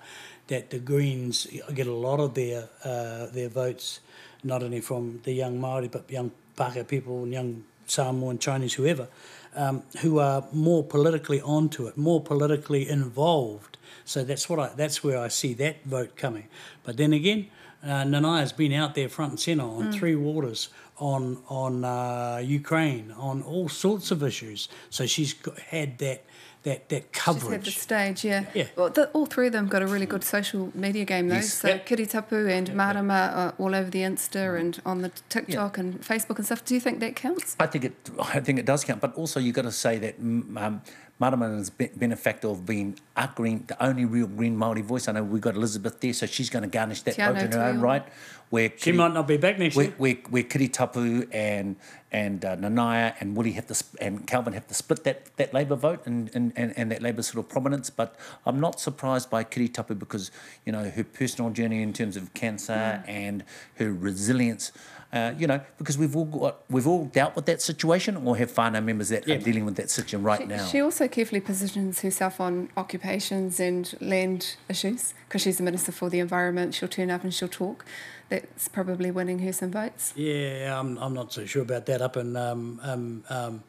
that 0.48 0.69
the 0.69 0.79
Greens 0.79 1.36
get 1.74 1.88
a 1.88 1.98
lot 2.07 2.19
of 2.22 2.36
their 2.36 2.69
uh, 2.86 3.25
their 3.38 3.50
votes, 3.50 4.00
not 4.45 4.63
only 4.63 4.79
from 4.79 5.19
the 5.24 5.33
young 5.33 5.60
Maori 5.60 5.89
but 5.89 6.10
young 6.10 6.31
Pākehā 6.55 6.88
people 6.88 7.24
and 7.24 7.33
young 7.33 7.63
Samoan, 7.86 8.39
Chinese, 8.39 8.75
whoever, 8.75 9.10
um, 9.55 9.83
who 10.01 10.19
are 10.19 10.45
more 10.53 10.83
politically 10.86 11.41
onto 11.41 11.86
it, 11.88 11.98
more 11.98 12.22
politically 12.22 12.88
involved. 12.88 13.77
So 14.05 14.24
that's 14.24 14.48
what 14.50 14.60
I 14.60 14.67
that's 14.81 15.03
where 15.03 15.19
I 15.19 15.27
see 15.27 15.53
that 15.55 15.83
vote 15.83 16.15
coming. 16.15 16.48
But 16.86 16.95
then 16.95 17.12
again, 17.12 17.50
uh, 17.83 18.03
Nanaia's 18.03 18.53
been 18.53 18.73
out 18.73 18.95
there 18.95 19.09
front 19.09 19.31
and 19.31 19.39
centre 19.39 19.63
on 19.63 19.91
Three 19.91 20.15
Waters, 20.15 20.69
on 20.97 21.39
on 21.49 21.83
uh, 21.83 22.41
Ukraine, 22.43 23.11
on 23.17 23.41
all 23.43 23.67
sorts 23.69 24.11
of 24.11 24.23
issues. 24.23 24.69
So 24.89 25.05
she's 25.05 25.33
got, 25.33 25.59
had 25.59 25.97
that 25.99 26.23
that 26.63 26.87
that 26.89 27.11
coverage. 27.11 27.65
She's 27.65 27.73
had 27.89 28.05
the 28.05 28.15
stage, 28.15 28.25
yeah. 28.25 28.45
Yeah. 28.53 28.67
Well, 28.77 28.89
the, 28.89 29.09
all 29.09 29.25
three 29.25 29.47
of 29.47 29.53
them 29.53 29.67
got 29.67 29.81
a 29.81 29.87
really 29.87 30.05
good 30.05 30.23
social 30.23 30.71
media 30.73 31.03
game, 31.03 31.27
though. 31.27 31.35
Yes. 31.35 31.53
So 31.55 31.67
Yep. 31.67 31.87
Kiritapu 31.87 32.49
and 32.49 32.73
Marama 32.73 33.31
are 33.35 33.53
all 33.57 33.75
over 33.75 33.89
the 33.89 33.99
Insta 33.99 34.59
and 34.59 34.81
on 34.85 35.01
the 35.01 35.11
TikTok 35.29 35.77
and 35.77 36.01
Facebook 36.01 36.37
and 36.37 36.45
stuff. 36.45 36.63
Do 36.63 36.73
you 36.73 36.79
think 36.79 36.99
that 37.01 37.15
counts? 37.15 37.55
I 37.59 37.67
think 37.67 37.85
it. 37.85 38.09
I 38.17 38.39
think 38.39 38.59
it 38.59 38.65
does 38.65 38.83
count, 38.85 39.01
but 39.01 39.13
also 39.15 39.39
you've 39.41 39.55
got 39.55 39.63
to 39.63 39.71
say 39.71 39.97
that 39.99 40.21
mm, 40.21 40.57
um, 40.57 40.81
Marama 41.23 41.55
has 41.55 41.69
been, 41.69 41.89
been 41.97 42.11
a 42.11 42.17
factor 42.17 42.49
of 42.49 42.65
being 42.65 42.99
a 43.15 43.29
green, 43.33 43.63
the 43.67 43.81
only 43.81 44.03
real 44.03 44.27
green 44.27 44.57
Maori 44.57 44.81
voice. 44.81 45.07
I 45.07 45.13
know 45.13 45.23
we've 45.23 45.41
got 45.41 45.55
Elizabeth 45.55 46.01
there, 46.01 46.11
so 46.11 46.25
she's 46.25 46.49
going 46.49 46.63
to 46.63 46.69
garnish 46.69 47.01
that 47.03 47.15
Tiano 47.15 47.35
vote 47.35 47.43
in 47.43 47.51
her 47.53 47.63
own 47.63 47.79
right. 47.79 48.05
Where 48.49 48.71
She 48.75 48.91
might 48.91 49.13
not 49.13 49.25
be 49.25 49.37
back 49.37 49.57
next 49.57 49.77
where, 49.77 49.85
year. 49.85 49.95
where, 49.97 50.15
where 50.29 50.43
Kiri 50.43 50.67
Tapu 50.67 51.25
and 51.31 51.77
and 52.11 52.45
uh, 52.45 52.55
Nanaia 52.57 53.15
and 53.19 53.35
Woody 53.37 53.53
have 53.53 53.67
to 53.67 53.73
sp- 53.73 53.97
and 54.01 54.27
Calvin 54.27 54.53
have 54.53 54.67
to 54.67 54.73
split 54.73 55.03
that, 55.05 55.35
that 55.37 55.51
Labour 55.53 55.75
vote 55.75 56.05
and, 56.05 56.29
and, 56.35 56.53
and, 56.55 56.71
and 56.77 56.91
that 56.91 57.01
Labour 57.01 57.23
sort 57.23 57.43
of 57.43 57.49
prominence. 57.49 57.89
But 57.89 58.15
I'm 58.45 58.59
not 58.59 58.79
surprised 58.79 59.31
by 59.31 59.43
Kiri 59.43 59.69
Tapu 59.69 59.95
because 59.95 60.29
you 60.65 60.71
know 60.73 60.89
her 60.89 61.03
personal 61.03 61.49
journey 61.51 61.81
in 61.81 61.93
terms 61.93 62.17
of 62.17 62.33
cancer 62.33 63.03
and 63.07 63.43
her 63.79 63.91
resilience. 63.93 64.71
Uh, 65.13 65.32
you 65.38 65.46
know, 65.46 65.62
because 65.77 65.96
we've 65.96 66.15
all 66.15 66.25
got, 66.25 66.63
we've 66.72 66.88
all 66.88 67.05
dealt 67.05 67.36
with 67.36 67.46
that 67.46 67.62
situation, 67.62 68.17
or 68.25 68.36
have 68.36 68.51
whānau 68.51 68.84
members 68.84 69.10
that 69.10 69.27
Yeah. 69.27 69.36
are 69.36 69.38
dealing 69.38 69.63
with 69.63 69.75
that 69.75 69.91
situation 69.91 70.24
right 70.24 70.39
She, 70.41 70.48
now. 70.48 70.65
she 70.65 70.82
also 70.82 71.08
carefully 71.08 71.39
positions 71.39 72.01
herself 72.01 72.41
on 72.41 72.70
occupations 72.75 73.60
and 73.60 73.93
land 74.01 74.55
issues 74.67 75.13
because 75.27 75.43
she's 75.43 75.58
the 75.58 75.63
Minister 75.63 75.91
for 75.91 76.10
the 76.10 76.17
Environment. 76.20 76.74
She'll 76.74 76.89
turn 76.89 77.12
up 77.12 77.24
and 77.24 77.32
she'll 77.32 77.48
talk. 77.48 77.86
That's 78.29 78.67
probably 78.67 79.12
winning 79.12 79.38
her 79.39 79.53
some 79.53 79.70
votes. 79.70 80.13
Yeah, 80.15 80.79
I'm, 80.79 80.98
I'm 80.98 81.13
not 81.13 81.32
so 81.32 81.46
sure 81.46 81.62
about 81.62 81.86
that. 81.86 82.01
Up 82.01 82.17
in 82.17 82.36
um, 82.36 82.79
um, 82.82 83.24
um, 83.29 83.63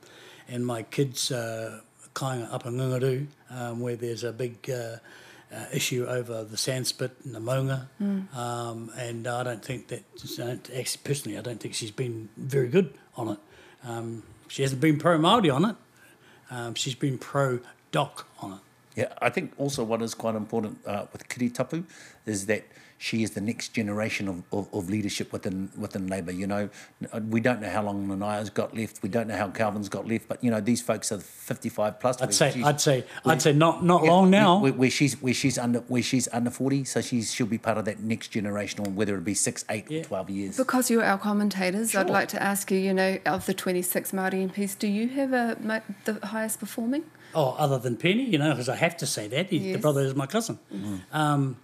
in 0.48 0.64
my 0.64 0.82
kids' 0.84 1.30
uh, 1.30 1.80
kind 2.14 2.48
up 2.50 2.64
in 2.64 2.72
Ngunguru, 2.78 3.26
um, 3.50 3.80
where 3.80 3.96
there's 3.96 4.24
a 4.24 4.32
big 4.32 4.70
uh, 4.70 4.96
uh, 5.54 5.66
issue 5.72 6.04
over 6.06 6.44
the 6.44 6.56
sandspit 6.56 7.12
and 7.24 7.34
the 7.34 7.38
Maunga, 7.40 7.86
um, 8.36 8.90
and 8.98 9.26
I 9.26 9.42
don't 9.44 9.64
think 9.64 9.88
that. 9.88 10.02
I 10.38 10.46
don't, 10.46 11.04
personally, 11.04 11.38
I 11.38 11.42
don't 11.42 11.60
think 11.60 11.74
she's 11.74 11.90
been 11.92 12.28
very 12.36 12.68
good 12.68 12.94
on 13.16 13.28
it. 13.28 13.38
Um, 13.84 14.22
she 14.48 14.62
hasn't 14.62 14.80
been 14.80 14.98
pro 14.98 15.18
Maori 15.18 15.50
on 15.50 15.64
it. 15.64 15.76
Um, 16.50 16.74
she's 16.74 16.94
been 16.94 17.18
pro 17.18 17.60
Doc 17.92 18.26
on 18.40 18.52
it. 18.54 18.58
Yeah, 18.94 19.12
I 19.20 19.28
think 19.30 19.52
also 19.58 19.82
what 19.84 20.02
is 20.02 20.14
quite 20.14 20.34
important 20.36 20.78
uh, 20.86 21.06
with 21.12 21.28
Kiri 21.28 21.50
Tapu 21.50 21.84
is 22.26 22.46
that 22.46 22.64
she 22.96 23.24
is 23.24 23.32
the 23.32 23.40
next 23.40 23.70
generation 23.74 24.28
of, 24.28 24.44
of, 24.52 24.72
of 24.72 24.88
leadership 24.88 25.32
within 25.32 25.68
within 25.76 26.06
Labour. 26.06 26.30
You 26.30 26.46
know, 26.46 26.70
we 27.28 27.40
don't 27.40 27.60
know 27.60 27.68
how 27.68 27.82
long 27.82 28.06
Nanaia's 28.06 28.50
got 28.50 28.74
left. 28.74 29.02
We 29.02 29.08
don't 29.08 29.26
know 29.26 29.36
how 29.36 29.48
Calvin's 29.48 29.88
got 29.88 30.06
left. 30.06 30.28
But 30.28 30.42
you 30.44 30.50
know, 30.50 30.60
these 30.60 30.80
folks 30.80 31.10
are 31.10 31.18
fifty 31.18 31.68
five 31.68 31.98
plus. 31.98 32.22
I'd 32.22 32.32
say, 32.32 32.62
I'd 32.62 32.80
say, 32.80 33.04
where- 33.24 33.32
I'd 33.34 33.42
say 33.42 33.52
not 33.52 33.84
not 33.84 34.04
yeah, 34.04 34.10
long 34.10 34.30
now. 34.30 34.60
Where, 34.60 34.72
where 34.72 34.90
she's 34.90 35.20
where 35.20 35.34
she's 35.34 35.58
under 35.58 35.80
where 35.80 36.02
she's 36.02 36.28
under 36.32 36.50
forty, 36.50 36.84
so 36.84 37.00
she's 37.00 37.32
she'll 37.34 37.46
be 37.48 37.58
part 37.58 37.78
of 37.78 37.84
that 37.86 37.98
next 38.00 38.28
generation, 38.28 38.86
or 38.86 38.90
whether 38.90 39.16
it 39.16 39.24
be 39.24 39.34
six, 39.34 39.64
eight, 39.70 39.90
Yeah. 39.90 40.02
or 40.02 40.04
twelve 40.04 40.30
years. 40.30 40.56
Because 40.56 40.88
you're 40.88 41.04
our 41.04 41.18
commentators, 41.18 41.96
I'd 41.96 42.08
like 42.08 42.28
to 42.28 42.40
ask 42.42 42.70
you, 42.70 42.78
you 42.78 42.94
know, 42.94 43.18
of 43.26 43.44
the 43.46 43.54
26 43.54 44.12
Māori 44.12 44.48
MPs, 44.50 44.78
do 44.78 44.86
you 44.86 45.08
have 45.08 45.32
a, 45.32 45.82
the 46.04 46.24
highest 46.28 46.60
performing? 46.60 47.04
Oh, 47.34 47.54
other 47.58 47.78
than 47.78 47.96
Penny, 47.96 48.24
you 48.24 48.38
know, 48.38 48.50
because 48.50 48.68
I 48.68 48.76
have 48.76 48.96
to 48.98 49.06
say 49.06 49.28
that. 49.28 49.50
He, 49.50 49.72
The 49.72 49.78
brother 49.78 50.02
is 50.02 50.14
my 50.14 50.26
cousin. 50.26 50.58
Um, 51.12 51.56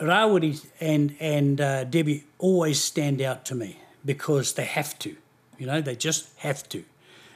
Rawiri 0.00 0.64
and, 0.80 1.14
and 1.20 1.60
uh, 1.60 1.84
Debbie 1.84 2.24
always 2.38 2.82
stand 2.82 3.20
out 3.20 3.44
to 3.46 3.54
me 3.54 3.78
because 4.04 4.54
they 4.54 4.64
have 4.64 4.98
to. 5.00 5.16
You 5.58 5.66
know, 5.66 5.80
they 5.80 5.94
just 5.94 6.28
have 6.38 6.68
to. 6.70 6.84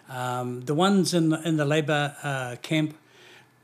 Um, 0.09 0.63
the 0.63 0.75
ones 0.75 1.15
in 1.15 1.29
the, 1.31 1.41
in 1.47 1.57
the 1.57 1.65
Labour 1.65 2.17
uh, 2.23 2.57
camp 2.63 2.97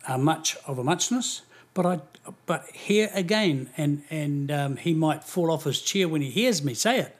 are 0.08 0.18
much 0.18 0.56
of 0.66 0.78
a 0.78 0.84
muchness, 0.84 1.42
but 1.74 1.86
I 1.86 2.00
but 2.46 2.66
here 2.72 3.10
again, 3.14 3.70
and 3.76 4.02
and 4.10 4.50
um, 4.50 4.76
he 4.76 4.94
might 4.94 5.24
fall 5.24 5.50
off 5.50 5.64
his 5.64 5.80
chair 5.80 6.08
when 6.08 6.22
he 6.22 6.30
hears 6.30 6.62
me 6.62 6.74
say 6.74 6.98
it. 6.98 7.16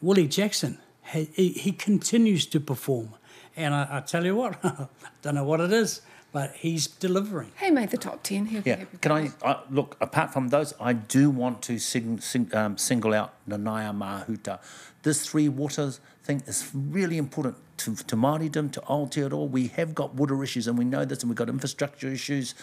Willie 0.00 0.28
Jackson, 0.28 0.78
he, 1.12 1.24
he 1.50 1.72
continues 1.72 2.46
to 2.46 2.60
perform, 2.60 3.14
and 3.58 3.74
I, 3.74 3.88
I 3.90 4.00
tell 4.00 4.24
you 4.24 4.36
what, 4.36 4.58
I 4.64 4.86
don't 5.22 5.34
know 5.34 5.44
what 5.44 5.60
it 5.60 5.72
is, 5.72 6.00
but 6.32 6.54
he's 6.56 6.86
delivering. 6.86 7.52
He 7.60 7.70
made 7.70 7.90
the 7.90 7.96
top 7.96 8.22
10. 8.22 8.46
He'll 8.46 8.62
Yeah, 8.64 8.84
can 9.00 9.12
I, 9.12 9.30
I 9.42 9.60
look? 9.70 9.96
Apart 10.00 10.32
from 10.32 10.48
those, 10.48 10.74
I 10.80 10.92
do 10.92 11.30
want 11.30 11.62
to 11.62 11.78
sing, 11.78 12.20
sing, 12.20 12.50
um, 12.54 12.78
single 12.78 13.14
out 13.14 13.34
Nanaia 13.48 13.96
Mahuta. 13.96 14.60
This 15.02 15.26
three 15.26 15.48
waters 15.48 16.00
thing 16.22 16.42
is 16.46 16.70
really 16.74 17.16
important 17.16 17.56
to, 17.78 17.94
to 17.94 18.16
Māoridom, 18.16 18.70
to 18.72 18.80
Aotearoa. 18.82 19.48
We 19.48 19.68
have 19.68 19.94
got 19.94 20.14
water 20.14 20.42
issues, 20.42 20.66
and 20.68 20.76
we 20.76 20.84
know 20.84 21.04
this, 21.04 21.22
and 21.22 21.30
we've 21.30 21.36
got 21.36 21.48
infrastructure 21.48 22.08
issues, 22.08 22.54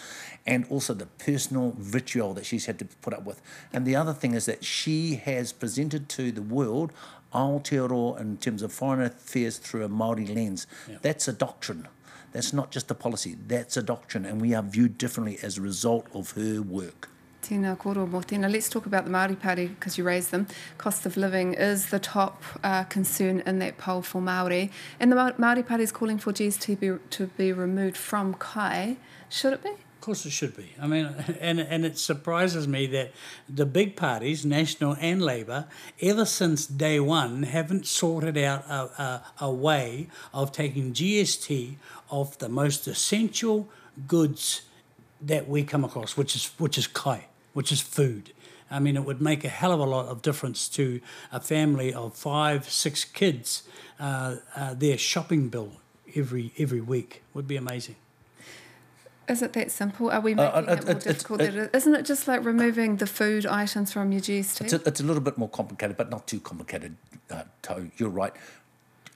and 0.46 0.66
also 0.70 0.94
the 0.94 1.06
personal 1.06 1.74
vitriol 1.78 2.34
that 2.34 2.46
she's 2.46 2.66
had 2.66 2.78
to 2.78 2.84
put 3.02 3.12
up 3.12 3.24
with. 3.24 3.42
And 3.72 3.84
the 3.84 3.96
other 3.96 4.12
thing 4.12 4.34
is 4.34 4.46
that 4.46 4.64
she 4.64 5.16
has 5.16 5.52
presented 5.52 6.08
to 6.10 6.30
the 6.30 6.42
world 6.42 6.92
Aotearoa 7.36 8.20
in 8.20 8.38
terms 8.38 8.62
of 8.62 8.72
foreign 8.72 9.02
affairs 9.02 9.58
through 9.58 9.84
a 9.84 9.88
Māori 9.88 10.34
lens. 10.34 10.66
That's 11.02 11.28
a 11.28 11.32
doctrine. 11.32 11.86
That's 12.32 12.52
not 12.52 12.70
just 12.70 12.90
a 12.90 12.94
policy, 12.94 13.36
that's 13.46 13.76
a 13.76 13.82
doctrine, 13.82 14.24
and 14.26 14.40
we 14.40 14.54
are 14.54 14.62
viewed 14.62 14.98
differently 14.98 15.38
as 15.42 15.58
a 15.58 15.62
result 15.62 16.06
of 16.12 16.32
her 16.32 16.60
work. 16.60 17.08
Tēnā 17.42 17.78
koro 17.78 18.06
mō 18.06 18.24
tēnā. 18.24 18.50
Let's 18.50 18.68
talk 18.68 18.86
about 18.86 19.04
the 19.04 19.10
Māori 19.10 19.38
Party 19.38 19.68
because 19.68 19.96
you 19.96 20.04
raised 20.04 20.32
them. 20.32 20.48
Cost 20.78 21.06
of 21.06 21.16
living 21.16 21.54
is 21.54 21.90
the 21.90 22.00
top 22.00 22.42
uh, 22.64 22.84
concern 22.84 23.42
in 23.46 23.60
that 23.60 23.78
poll 23.78 24.02
for 24.02 24.20
Māori. 24.20 24.70
And 24.98 25.12
the 25.12 25.16
Māori 25.16 25.64
Party 25.64 25.84
is 25.84 25.92
calling 25.92 26.18
for 26.18 26.32
GST 26.32 26.80
be, 26.80 26.98
to 27.10 27.26
be 27.38 27.52
removed 27.52 27.96
from 27.96 28.34
Kai. 28.34 28.96
Should 29.28 29.52
it 29.52 29.62
be? 29.62 29.70
Course, 30.06 30.24
it 30.24 30.30
should 30.30 30.56
be. 30.56 30.68
I 30.80 30.86
mean, 30.86 31.06
and 31.40 31.58
and 31.58 31.84
it 31.84 31.98
surprises 31.98 32.68
me 32.68 32.86
that 32.86 33.10
the 33.48 33.66
big 33.66 33.96
parties, 33.96 34.46
National 34.46 34.96
and 35.00 35.20
Labor, 35.20 35.66
ever 36.00 36.24
since 36.24 36.64
day 36.64 37.00
one, 37.00 37.42
haven't 37.42 37.86
sorted 37.86 38.38
out 38.38 38.64
a, 38.68 39.02
a, 39.02 39.22
a 39.40 39.50
way 39.50 40.06
of 40.32 40.52
taking 40.52 40.92
GST 40.92 41.74
off 42.08 42.38
the 42.38 42.48
most 42.48 42.86
essential 42.86 43.68
goods 44.06 44.62
that 45.20 45.48
we 45.48 45.64
come 45.64 45.84
across, 45.84 46.16
which 46.16 46.36
is 46.36 46.52
which 46.56 46.78
is 46.78 46.86
kai, 46.86 47.26
which 47.52 47.72
is 47.72 47.80
food. 47.80 48.32
I 48.70 48.78
mean, 48.78 48.94
it 48.94 49.04
would 49.04 49.20
make 49.20 49.42
a 49.42 49.48
hell 49.48 49.72
of 49.72 49.80
a 49.80 49.90
lot 49.96 50.06
of 50.06 50.22
difference 50.22 50.68
to 50.68 51.00
a 51.32 51.40
family 51.40 51.92
of 51.92 52.14
five, 52.14 52.70
six 52.70 53.04
kids. 53.04 53.64
Uh, 53.98 54.36
uh, 54.54 54.74
their 54.74 54.98
shopping 54.98 55.48
bill 55.48 55.72
every 56.14 56.52
every 56.56 56.80
week 56.80 57.24
would 57.34 57.48
be 57.48 57.56
amazing. 57.56 57.96
Is 59.28 59.42
it 59.42 59.52
that 59.54 59.70
simple? 59.70 60.10
Are 60.10 60.20
we 60.20 60.34
making 60.34 60.68
uh, 60.68 60.72
it 60.72 60.78
it- 60.78 60.84
more 60.86 60.96
it- 60.96 61.00
difficult? 61.00 61.40
It, 61.40 61.54
it, 61.54 61.70
isn't 61.74 61.94
it 61.94 62.04
just 62.04 62.28
like 62.28 62.44
removing 62.44 62.96
the 62.96 63.06
food 63.06 63.44
items 63.46 63.92
from 63.92 64.12
your 64.12 64.20
GST? 64.20 64.60
It's 64.62 64.72
a, 64.72 64.82
it's 64.86 65.00
a 65.00 65.04
little 65.04 65.22
bit 65.22 65.36
more 65.36 65.48
complicated, 65.48 65.96
but 65.96 66.10
not 66.10 66.26
too 66.26 66.40
complicated, 66.40 66.96
uh, 67.30 67.42
Tau. 67.62 67.82
You're 67.96 68.08
right. 68.10 68.32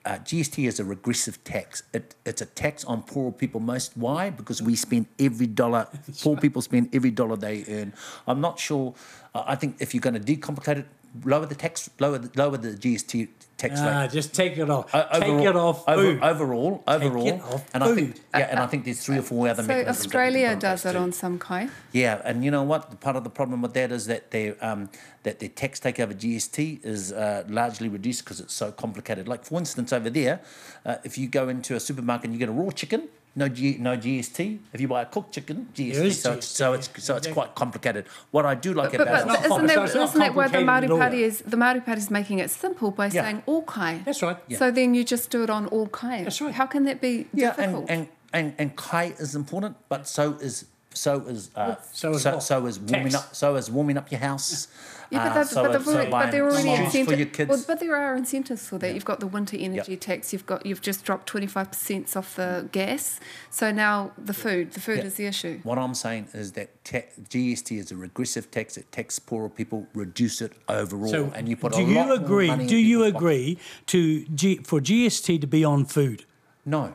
Uh, 0.03 0.13
GST 0.13 0.67
is 0.67 0.81
a 0.81 0.85
regressive 0.85 1.45
tax. 1.45 1.83
It, 1.93 2.15
it's 2.25 2.41
a 2.41 2.47
tax 2.47 2.85
on 2.87 3.03
poor 3.03 3.31
people 3.31 3.61
most. 3.61 3.97
Why? 3.97 4.31
Because 4.31 4.63
we 4.63 4.75
spend 4.75 5.07
every 5.19 5.47
dollar, 5.47 5.89
poor 6.23 6.37
people 6.39 6.63
spend 6.63 6.89
every 6.95 7.11
dollar 7.11 7.37
they 7.37 7.65
earn. 7.69 7.93
I'm 8.27 8.41
not 8.41 8.59
sure. 8.59 8.95
Uh, 9.35 9.45
I 9.47 9.55
think 9.57 9.77
if 9.81 9.95
you're 9.95 10.01
going 10.01 10.21
to 10.21 10.37
decomplicate 10.37 10.79
it, 10.79 10.87
lower 11.25 11.47
the 11.47 11.55
tax, 11.55 11.91
lower 11.99 12.19
the, 12.19 12.31
lower 12.41 12.57
the 12.57 12.71
GST 12.71 13.29
tax 13.57 13.81
Ah, 13.81 14.03
rate. 14.03 14.11
just 14.13 14.33
take 14.35 14.57
it 14.59 14.71
off. 14.71 14.95
O- 14.95 15.21
take 15.21 15.45
it 15.45 15.57
off 15.57 15.87
over- 15.89 16.03
food. 16.03 16.23
overall, 16.23 16.83
overall, 16.87 17.27
it 17.29 17.41
off 17.43 17.65
and 17.75 17.83
I 17.85 17.95
think 17.95 18.17
yeah, 18.33 18.47
and 18.51 18.59
I 18.61 18.67
think 18.67 18.85
there's 18.85 19.05
three 19.05 19.19
or 19.19 19.23
four 19.23 19.49
other 19.49 19.63
so 19.63 19.67
mechanisms. 19.69 19.99
that 19.99 20.07
we 20.09 20.11
can 20.13 20.21
Australia 20.21 20.57
does 20.57 20.85
it 20.87 20.93
too. 20.93 20.99
on 20.99 21.13
some 21.13 21.39
kind. 21.39 21.71
Yeah, 21.93 22.23
and 22.25 22.45
you 22.45 22.51
know 22.51 22.63
what? 22.63 23.01
Part 23.01 23.17
of 23.17 23.25
the 23.25 23.31
problem 23.31 23.61
with 23.63 23.75
that 23.75 23.91
is 23.93 24.07
that 24.07 24.31
their 24.31 24.57
um, 24.65 24.89
that 25.25 25.41
their 25.41 25.49
tax 25.49 25.79
take 25.81 25.99
over 26.01 26.15
GST 26.15 26.85
is 26.85 27.13
uh, 27.13 27.45
largely 27.49 27.89
reduced 27.89 28.25
because 28.25 28.41
it's 28.41 28.55
so 28.55 28.71
complicated. 28.73 29.27
Like 29.29 29.45
for 29.45 29.59
instance, 29.59 29.93
over 29.93 30.11
there, 30.11 30.41
uh, 30.87 30.97
if 31.05 31.19
you 31.19 31.27
go 31.29 31.49
into 31.49 31.75
a 31.75 31.81
supermarket 31.81 32.25
and 32.27 32.33
you 32.35 32.39
get 32.39 32.49
a 32.49 32.53
raw 32.53 32.71
chicken, 32.71 33.09
no 33.37 33.49
G, 33.49 33.77
no 33.79 33.97
GST. 33.97 34.59
If 34.73 34.81
you 34.81 34.89
buy 34.89 35.03
a 35.03 35.07
cooked 35.07 35.33
chicken, 35.35 35.69
GST. 35.75 36.13
So, 36.13 36.33
it's, 36.35 36.47
so 36.47 36.73
it's 36.75 36.91
so 37.05 37.17
it's 37.17 37.27
Yeah. 37.29 37.33
quite 37.33 37.55
complicated. 37.55 38.07
What 38.31 38.45
I 38.47 38.55
do 38.55 38.75
like 38.75 38.93
But, 38.93 39.03
about 39.03 39.13
but 39.13 39.21
it, 39.23 39.27
not 39.27 39.45
isn't 39.47 39.67
that, 39.69 39.89
so 39.91 40.03
isn't 40.03 40.19
that 40.21 40.35
why 40.35 40.49
the 40.49 40.59
Māori. 40.59 40.89
Party 40.99 41.23
is 41.23 41.43
the 41.47 41.57
Māori 41.57 41.85
Party 41.85 42.01
is 42.01 42.11
making 42.11 42.39
it 42.41 42.51
simple 42.51 42.91
by 42.91 43.07
Yeah. 43.07 43.23
saying 43.25 43.43
all 43.47 43.63
Kai? 43.63 44.03
That's 44.05 44.23
right. 44.23 44.37
So 44.59 44.71
then 44.71 44.95
you 44.95 45.05
just 45.05 45.31
do 45.31 45.43
it 45.45 45.51
on 45.51 45.67
all 45.69 45.87
Kai. 45.89 46.25
That's 46.25 46.41
right. 46.41 46.55
How 46.55 46.67
can 46.67 46.85
that 46.85 47.01
be 47.01 47.29
yeah, 47.33 47.55
difficult? 47.55 47.87
and, 47.89 48.01
and 48.01 48.09
and 48.33 48.55
and 48.59 48.77
kai 48.77 49.07
is 49.19 49.35
important, 49.35 49.77
but 49.89 50.07
so 50.07 50.33
is 50.35 50.65
so 50.93 51.21
is 51.23 51.51
uh, 51.57 51.77
So 51.93 52.13
is 52.15 52.23
so, 52.23 52.39
so 52.41 52.67
is 52.67 52.79
warming 52.79 53.13
Tax. 53.13 53.15
up 53.15 53.35
so 53.35 53.55
is 53.57 53.71
warming 53.71 53.97
up 53.97 54.11
your 54.11 54.21
house. 54.21 54.69
Yeah, 55.11 55.29
but, 55.29 55.37
uh, 55.39 55.45
so 55.45 55.63
but, 55.63 55.71
is- 55.71 55.77
they've 55.77 55.85
so 55.87 55.93
already, 55.93 56.11
but 56.11 56.17
buying 56.19 56.31
they're 56.31 56.45
already 56.45 56.69
shoes 56.69 56.79
incentive. 56.87 57.07
for 57.09 57.15
your 57.19 57.27
kids. 57.27 57.49
Well, 57.51 57.65
but 57.67 57.81
there 57.81 57.97
are 57.97 58.15
incentives 58.17 58.67
for 58.69 58.79
that. 58.79 58.95
You've 58.95 59.05
got 59.05 59.19
the 59.21 59.27
winter 59.27 59.57
energy 59.59 59.93
Yep. 59.93 60.01
tax. 60.01 60.33
You've 60.33 60.47
got 60.47 60.65
you've 60.65 60.81
just 60.83 61.05
dropped 61.05 61.27
twenty 61.27 61.47
five 61.49 61.73
percent 61.73 62.17
off 62.17 62.37
the 62.37 62.69
gas. 62.71 63.19
So 63.51 63.73
now 63.73 64.13
the 64.17 64.33
food, 64.35 64.73
the 64.73 64.81
food 64.81 64.99
Yeah. 64.99 65.05
is 65.05 65.15
the 65.15 65.27
issue. 65.27 65.59
What 65.65 65.79
I'm 65.79 65.95
saying 65.95 66.29
is 66.33 66.53
that 66.53 66.85
ta- 66.85 67.09
GST 67.29 67.79
is 67.79 67.91
a 67.91 67.97
regressive 67.97 68.51
tax. 68.51 68.77
It 68.77 68.91
taxes 68.93 69.19
poorer 69.19 69.49
people, 69.49 69.87
reduce 69.95 70.41
it 70.41 70.53
overall, 70.69 71.11
So, 71.11 71.33
and 71.35 71.49
you 71.49 71.57
put 71.57 71.73
do 71.73 71.81
a 71.81 71.83
you 71.83 71.95
lot 71.97 72.07
more 72.09 72.17
agree? 72.17 72.47
money 72.47 72.65
in 72.65 72.69
Do 72.69 72.77
you 72.77 72.99
people's 72.99 73.13
pockets. 73.15 73.23
agree 73.23 73.59
to 73.87 74.25
G, 74.35 74.57
for 74.65 74.81
GST 74.81 75.39
to 75.41 75.47
be 75.47 75.65
on 75.65 75.85
food? 75.87 76.25
No, 76.65 76.95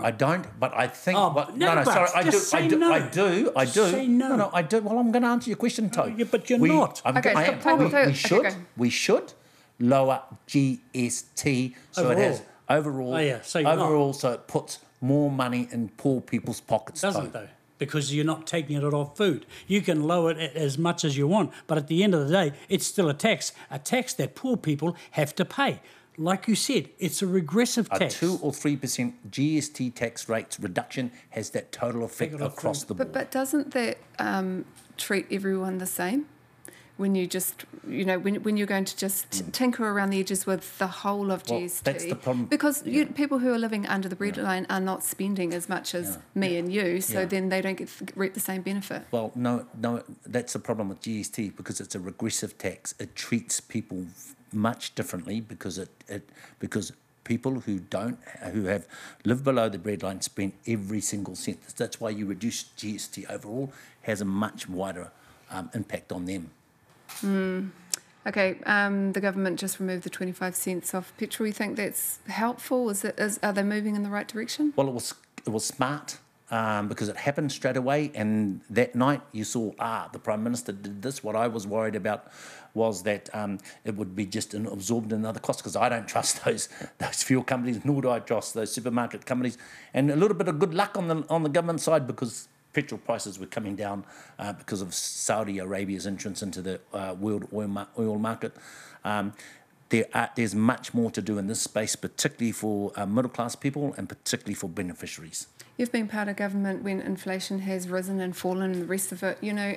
I 0.00 0.10
don't. 0.10 0.46
But 0.58 0.72
I 0.74 0.86
think. 0.86 1.18
Oh, 1.18 1.30
what, 1.32 1.56
no, 1.56 1.66
no, 1.66 1.74
no, 1.74 1.84
but 1.84 1.92
sorry. 1.92 2.08
I 2.14 2.22
do. 2.22 2.30
just 2.30 2.54
I 2.54 2.66
do. 2.68 2.78
no. 2.78 2.92
I 2.92 3.00
do. 3.08 3.52
I 3.54 3.64
Just 3.64 3.74
do. 3.74 3.90
say 3.90 4.06
no. 4.06 4.36
no, 4.36 4.50
I 4.52 4.62
do. 4.62 4.80
Well, 4.80 4.98
I'm 4.98 5.12
going 5.12 5.22
to 5.22 5.28
answer 5.28 5.50
your 5.50 5.56
question, 5.58 5.90
Tau. 5.90 6.06
yeah, 6.06 6.24
but 6.30 6.48
you're 6.48 6.58
we, 6.58 6.68
not. 6.70 7.02
I'm, 7.04 7.16
Okay, 7.18 7.34
I 7.34 7.58
so 7.60 7.70
am. 7.70 7.78
we, 7.78 8.06
we 8.06 8.14
should. 8.14 8.42
go. 8.42 8.50
We 8.76 8.90
should 8.90 9.32
lower 9.78 10.22
GST 10.48 11.74
so 11.90 12.10
it 12.10 12.18
has 12.18 12.42
overall. 12.68 13.14
Oh, 13.14 13.18
yeah, 13.18 13.40
so 13.42 13.58
you're 13.58 13.74
not. 13.76 13.86
overall, 13.86 14.12
so 14.12 14.32
it 14.32 14.46
puts 14.46 14.78
more 15.00 15.30
money 15.30 15.68
in 15.70 15.88
poor 15.96 16.20
people's 16.20 16.60
pockets. 16.60 17.00
Doesn't 17.00 17.26
Tau. 17.32 17.40
though, 17.40 17.48
because 17.78 18.14
you're 18.14 18.24
not 18.24 18.46
taking 18.46 18.76
it 18.76 18.84
off 18.94 19.16
food. 19.16 19.44
You 19.66 19.80
can 19.82 20.04
lower 20.04 20.30
it 20.30 20.54
as 20.56 20.78
much 20.78 21.04
as 21.04 21.16
you 21.16 21.26
want, 21.26 21.50
but 21.66 21.76
at 21.78 21.88
the 21.88 22.02
end 22.02 22.14
of 22.14 22.28
the 22.28 22.32
day, 22.32 22.52
it's 22.68 22.86
still 22.86 23.08
a 23.08 23.14
tax, 23.14 23.52
a 23.70 23.78
tax 23.78 24.14
that 24.14 24.34
poor 24.34 24.56
people 24.56 24.96
have 25.12 25.34
to 25.36 25.44
pay. 25.44 25.80
Like 26.18 26.46
you 26.46 26.54
said, 26.54 26.90
it's 26.98 27.22
a 27.22 27.26
regressive 27.26 27.88
A 27.90 27.98
tax. 28.00 28.14
two 28.18 28.38
or 28.42 28.52
three 28.52 28.76
percent 28.76 29.30
GST 29.30 29.94
tax 29.94 30.28
rates 30.28 30.60
reduction 30.60 31.10
has 31.30 31.50
that 31.50 31.72
total 31.72 32.04
effect 32.04 32.34
it 32.34 32.40
across 32.42 32.80
food. 32.80 32.88
the 32.88 32.94
board. 32.94 33.12
But 33.12 33.18
but 33.20 33.30
doesn't 33.30 33.72
that 33.72 33.98
um, 34.18 34.64
treat 34.98 35.26
everyone 35.30 35.78
the 35.78 35.86
same? 35.86 36.26
When 36.98 37.14
you 37.14 37.26
just, 37.26 37.64
you 37.88 38.04
know, 38.04 38.18
when, 38.18 38.36
when 38.42 38.58
you're 38.58 38.66
going 38.66 38.84
to 38.84 38.96
just 38.96 39.50
tinker 39.52 39.88
around 39.88 40.10
the 40.10 40.20
edges 40.20 40.44
with 40.44 40.76
the 40.78 40.86
whole 40.86 41.32
of 41.32 41.42
Mm. 41.44 41.50
Well, 41.50 41.60
GST, 41.62 41.82
that's 41.84 42.04
the 42.04 42.14
problem. 42.14 42.44
because 42.44 42.86
you, 42.86 43.06
people 43.06 43.38
who 43.38 43.50
are 43.50 43.58
living 43.58 43.86
under 43.86 44.08
the 44.10 44.14
breadline 44.14 44.66
are 44.68 44.78
not 44.78 45.02
spending 45.02 45.54
as 45.54 45.70
much 45.70 45.94
as 45.94 46.18
me 46.34 46.58
and 46.58 46.70
you, 46.70 47.00
so 47.00 47.20
Yeah. 47.20 47.24
then 47.24 47.48
they 47.48 47.62
don't 47.62 47.76
get 47.76 47.88
reap 48.14 48.34
the 48.34 48.40
same 48.40 48.60
benefit. 48.60 49.02
Well, 49.10 49.32
no, 49.34 49.66
no, 49.80 50.02
that's 50.26 50.52
the 50.52 50.58
problem 50.58 50.90
with 50.90 51.00
GST 51.00 51.56
because 51.56 51.80
it's 51.80 51.94
a 51.94 51.98
regressive 51.98 52.58
tax. 52.58 52.94
It 53.00 53.16
treats 53.16 53.58
people 53.60 54.04
much 54.52 54.94
differently 54.94 55.40
because 55.40 55.78
it, 55.78 55.88
it 56.08 56.28
because 56.58 56.92
people 57.24 57.60
who 57.60 57.78
don't, 57.78 58.18
who 58.52 58.64
have 58.64 58.86
lived 59.24 59.44
below 59.44 59.68
the 59.68 59.78
breadline 59.78 60.22
spend 60.22 60.52
every 60.66 61.00
single 61.00 61.36
cent. 61.36 61.60
That's 61.76 62.00
why 62.00 62.10
you 62.10 62.26
reduce 62.26 62.64
GST 62.76 63.30
overall 63.30 63.72
has 64.02 64.20
a 64.20 64.24
much 64.24 64.68
wider 64.68 65.10
um, 65.50 65.70
impact 65.74 66.12
on 66.12 66.24
them. 66.24 66.50
Okay, 68.26 68.58
um, 68.66 69.12
the 69.12 69.20
government 69.20 69.58
just 69.58 69.80
removed 69.80 70.04
the 70.04 70.10
25 70.10 70.54
cents 70.54 70.94
off 70.94 71.12
petrol. 71.18 71.46
You 71.46 71.52
think 71.52 71.76
that's 71.76 72.20
helpful? 72.28 72.88
Is 72.90 73.04
it, 73.04 73.18
is, 73.18 73.40
are 73.42 73.52
they 73.52 73.64
moving 73.64 73.96
in 73.96 74.02
the 74.02 74.10
right 74.10 74.28
direction? 74.28 74.72
Well, 74.76 74.88
it 74.88 74.94
was 74.94 75.14
it 75.44 75.50
was 75.50 75.64
smart 75.64 76.18
um, 76.52 76.86
because 76.86 77.08
it 77.08 77.16
happened 77.16 77.50
straight 77.50 77.78
away, 77.78 78.12
and 78.14 78.60
that 78.70 78.94
night 78.94 79.22
you 79.32 79.42
saw 79.42 79.72
ah 79.78 80.08
the 80.12 80.18
prime 80.18 80.44
minister 80.44 80.70
did 80.70 81.00
this. 81.02 81.24
What 81.24 81.34
I 81.34 81.48
was 81.48 81.66
worried 81.66 81.96
about 81.96 82.26
was 82.74 83.02
that 83.04 83.28
um, 83.34 83.58
it 83.84 83.96
would 83.96 84.14
be 84.14 84.26
just 84.26 84.54
an, 84.54 84.66
absorbed 84.66 85.12
in 85.12 85.20
another 85.20 85.40
cost 85.40 85.60
because 85.60 85.76
I 85.76 85.88
don't 85.88 86.06
trust 86.14 86.44
those 86.44 86.68
those 86.98 87.22
fuel 87.22 87.42
companies, 87.42 87.84
nor 87.84 88.02
do 88.02 88.10
I 88.10 88.18
trust 88.20 88.52
those 88.52 88.70
supermarket 88.70 89.24
companies, 89.24 89.56
and 89.94 90.10
a 90.10 90.16
little 90.16 90.36
bit 90.36 90.46
of 90.46 90.58
good 90.58 90.74
luck 90.74 90.96
on 90.96 91.08
the 91.08 91.24
on 91.30 91.42
the 91.42 91.48
government 91.48 91.80
side 91.80 92.06
because 92.06 92.48
petrol 92.74 92.98
prices 92.98 93.38
were 93.38 93.46
coming 93.46 93.74
down 93.74 94.04
uh, 94.38 94.52
because 94.52 94.82
of 94.82 94.94
Saudi 94.94 95.58
Arabia's 95.58 96.06
entrance 96.06 96.42
into 96.42 96.62
the 96.62 96.80
uh, 96.92 97.14
world 97.18 97.48
oil, 97.52 97.68
ma- 97.68 97.86
oil 97.98 98.18
market. 98.18 98.54
Um, 99.04 99.32
there 99.92 100.06
are, 100.14 100.30
there's 100.34 100.54
much 100.54 100.94
more 100.94 101.10
to 101.10 101.20
do 101.20 101.36
in 101.38 101.46
this 101.46 101.60
space, 101.60 101.94
particularly 101.94 102.50
for 102.50 102.92
uh, 102.96 103.04
middle 103.04 103.30
class 103.30 103.54
people 103.54 103.94
and 103.98 104.08
particularly 104.08 104.54
for 104.54 104.68
beneficiaries. 104.68 105.46
You've 105.76 105.92
been 105.92 106.08
part 106.08 106.28
of 106.28 106.36
government 106.36 106.82
when 106.82 107.00
inflation 107.00 107.60
has 107.60 107.88
risen 107.88 108.18
and 108.18 108.34
fallen 108.34 108.72
and 108.72 108.82
the 108.82 108.86
rest 108.86 109.12
of 109.12 109.22
it, 109.22 109.36
you 109.42 109.52
know, 109.52 109.76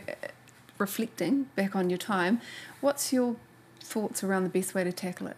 reflecting 0.78 1.44
back 1.56 1.76
on 1.76 1.90
your 1.90 1.98
time. 1.98 2.40
What's 2.80 3.12
your 3.12 3.36
thoughts 3.82 4.24
around 4.24 4.44
the 4.46 4.50
best 4.50 4.74
way 4.74 4.86
to 4.86 4.94
tackle 4.94 5.28
it? 5.28 5.38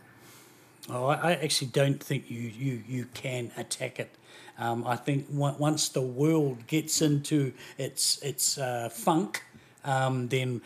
Oh, 0.89 1.07
I 1.07 1.15
I 1.15 1.31
actually 1.33 1.67
don't 1.67 2.01
think 2.01 2.29
you, 2.29 2.39
you, 2.39 2.83
you 2.87 3.05
can 3.13 3.51
attack 3.57 3.99
it. 3.99 4.11
Um, 4.59 4.85
I 4.85 4.95
think 4.95 5.27
on- 5.37 5.57
once 5.57 5.89
the 5.89 6.01
world 6.01 6.67
gets 6.67 7.01
into 7.01 7.51
its 7.77 8.21
its 8.21 8.57
uh, 8.57 8.89
funk, 8.89 9.43
um, 9.83 10.27
then 10.29 10.61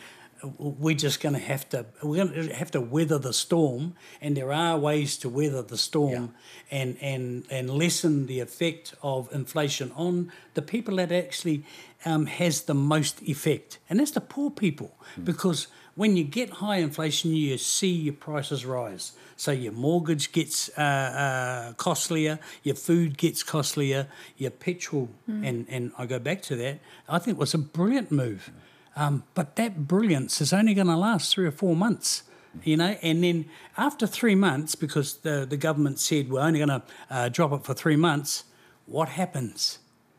we're 0.58 0.96
just 0.96 1.20
going 1.20 1.34
to 1.34 1.40
have 1.40 1.68
to 1.70 1.86
we're 2.02 2.24
going 2.24 2.48
to 2.48 2.54
have 2.54 2.70
to 2.72 2.80
weather 2.80 3.18
the 3.18 3.32
storm, 3.32 3.94
and 4.20 4.36
there 4.36 4.52
are 4.52 4.78
ways 4.78 5.16
to 5.18 5.28
weather 5.28 5.62
the 5.62 5.78
storm, 5.78 6.34
and 6.70 6.96
and 7.00 7.44
and 7.50 7.70
lessen 7.70 8.26
the 8.26 8.40
effect 8.40 8.94
of 9.02 9.32
inflation 9.32 9.92
on 9.96 10.32
the 10.54 10.62
people 10.62 10.96
that 10.96 11.12
actually 11.12 11.64
um, 12.04 12.26
has 12.26 12.62
the 12.62 12.74
most 12.74 13.22
effect, 13.22 13.78
and 13.88 14.00
that's 14.00 14.12
the 14.12 14.20
poor 14.20 14.50
people, 14.50 14.90
because 15.24 15.68
when 15.94 16.16
you 16.16 16.24
get 16.24 16.50
high 16.50 16.76
inflation, 16.76 17.32
you 17.32 17.58
see 17.58 17.92
your 17.92 18.14
prices 18.14 18.64
rise. 18.64 19.12
So 19.36 19.50
your 19.52 19.72
mortgage 19.72 20.32
gets 20.32 20.70
uh, 20.78 20.80
uh, 20.80 21.72
costlier, 21.74 22.38
your 22.62 22.76
food 22.76 23.18
gets 23.18 23.42
costlier, 23.42 24.06
your 24.36 24.52
petrol, 24.52 25.08
and, 25.44 25.66
and 25.68 25.92
I 25.98 26.06
go 26.06 26.18
back 26.18 26.42
to 26.42 26.56
that, 26.56 26.78
I 27.08 27.18
think 27.18 27.36
it 27.36 27.40
was 27.40 27.54
a 27.54 27.58
brilliant 27.58 28.10
move. 28.10 28.50
Um, 28.94 29.24
but 29.34 29.56
that 29.56 29.88
brilliance 29.88 30.40
is 30.40 30.52
only 30.52 30.74
going 30.74 30.86
to 30.86 30.96
last 30.96 31.32
three 31.34 31.46
or 31.46 31.50
four 31.50 31.74
months, 31.74 32.24
you 32.62 32.76
know, 32.76 32.96
and 33.02 33.24
then 33.24 33.46
after 33.78 34.06
three 34.06 34.34
months, 34.34 34.74
because 34.74 35.18
the, 35.18 35.46
the 35.48 35.56
government 35.56 35.98
said 35.98 36.28
we're 36.30 36.40
only 36.40 36.58
going 36.58 36.68
to 36.68 36.82
uh, 37.10 37.28
drop 37.30 37.52
it 37.52 37.64
for 37.64 37.72
three 37.72 37.96
months, 37.96 38.44
what 38.86 39.08
happens? 39.08 39.78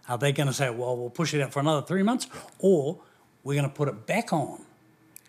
Are 0.10 0.18
they 0.18 0.32
going 0.32 0.48
to 0.48 0.53
say, 0.53 0.70
well, 0.70 0.98
we'll 0.98 1.10
push 1.12 1.34
it 1.34 1.42
out 1.42 1.53
for 1.53 1.60
another 1.60 1.86
three 1.86 2.03
months, 2.03 2.27
or 2.60 3.00
we're 3.44 3.53
going 3.53 3.70
to 3.70 3.75
put 3.75 3.88
it 3.88 4.08
back 4.08 4.34
on? 4.34 4.65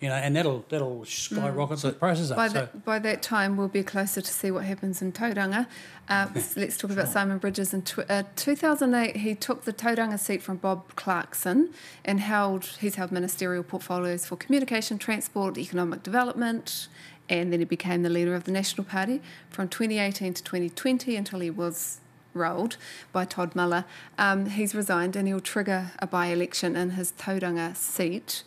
You 0.01 0.09
know, 0.09 0.17
and 0.17 0.35
that'll 0.37 0.65
that'll 0.69 1.05
skyrocket 1.05 1.79
the 1.79 1.93
prices 1.93 2.31
up. 2.31 2.37
By, 2.37 2.49
so, 2.49 2.55
that, 2.55 2.85
by 2.85 2.99
that 2.99 3.23
time, 3.23 3.57
we'll 3.57 3.69
be 3.69 3.83
closer 3.83 4.21
to 4.21 4.31
see 4.31 4.51
what 4.51 4.65
happens 4.65 5.01
in 5.01 5.13
Tauranga. 5.13 5.67
Uh, 6.09 6.27
let's 6.57 6.77
talk 6.77 6.91
about 6.91 7.09
Simon 7.09 7.39
Bridges. 7.39 7.73
In 7.73 7.83
tw- 7.83 8.11
uh, 8.11 8.25
2008, 8.37 9.17
he 9.17 9.35
took 9.35 9.65
the 9.65 9.73
Tauranga 9.73 10.19
seat 10.19 10.43
from 10.43 10.57
Bob 10.57 10.95
Clarkson 10.97 11.73
and 12.05 12.21
held 12.21 12.67
he's 12.81 12.97
held 12.97 13.13
ministerial 13.13 13.63
portfolios 13.63 14.27
for 14.27 14.37
communication, 14.37 14.99
transport, 14.99 15.57
economic 15.57 16.03
development, 16.03 16.89
and 17.29 17.53
then 17.53 17.61
he 17.61 17.65
became 17.65 18.03
the 18.03 18.11
leader 18.11 18.35
of 18.35 18.45
the 18.45 18.53
National 18.53 18.85
Party 18.85 19.23
from 19.49 19.69
2018 19.69 20.35
to 20.35 20.43
2020 20.43 21.17
until 21.17 21.41
he 21.41 21.51
was 21.51 22.01
rolled 22.35 22.77
by 23.13 23.25
Todd 23.25 23.55
Muller. 23.55 23.85
Um, 24.19 24.47
he's 24.47 24.75
resigned 24.75 25.17
and 25.17 25.27
he'll 25.27 25.41
trigger 25.41 25.93
a 25.99 26.07
by-election 26.07 26.77
in 26.77 26.91
his 26.91 27.13
Tauranga 27.13 27.77
seat. 27.77 28.43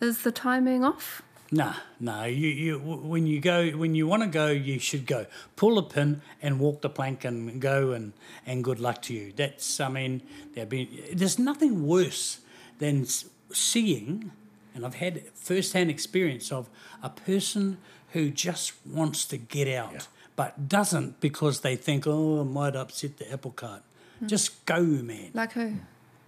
Is 0.00 0.22
the 0.22 0.32
timing 0.32 0.84
off? 0.84 1.22
Nah, 1.50 1.74
nah. 2.00 2.24
You, 2.24 2.48
you, 2.48 2.78
when 2.78 3.26
you 3.26 3.40
go, 3.40 3.70
when 3.70 3.94
you 3.94 4.06
want 4.06 4.22
to 4.22 4.28
go, 4.28 4.48
you 4.48 4.78
should 4.78 5.06
go. 5.06 5.26
Pull 5.56 5.78
a 5.78 5.82
pin 5.82 6.20
and 6.42 6.58
walk 6.58 6.80
the 6.80 6.90
plank 6.90 7.24
and 7.24 7.60
go, 7.60 7.92
and 7.92 8.12
and 8.44 8.64
good 8.64 8.80
luck 8.80 9.02
to 9.02 9.14
you. 9.14 9.32
That's, 9.36 9.78
I 9.78 9.88
mean, 9.88 10.22
there 10.54 10.66
been. 10.66 10.88
There's 11.12 11.38
nothing 11.38 11.86
worse 11.86 12.40
than 12.78 13.06
seeing, 13.52 14.32
and 14.74 14.84
I've 14.84 14.96
had 14.96 15.22
first-hand 15.34 15.90
experience 15.90 16.50
of 16.50 16.68
a 17.02 17.10
person 17.10 17.78
who 18.12 18.30
just 18.30 18.72
wants 18.86 19.24
to 19.26 19.36
get 19.36 19.68
out, 19.68 20.08
but 20.34 20.68
doesn't 20.68 21.20
because 21.20 21.60
they 21.60 21.76
think, 21.76 22.04
oh, 22.06 22.40
it 22.40 22.44
might 22.44 22.74
upset 22.74 23.18
the 23.18 23.32
apple 23.32 23.52
cart. 23.52 23.82
Hmm. 24.18 24.26
Just 24.26 24.64
go, 24.66 24.80
man. 24.80 25.30
Like 25.34 25.52
who? 25.52 25.74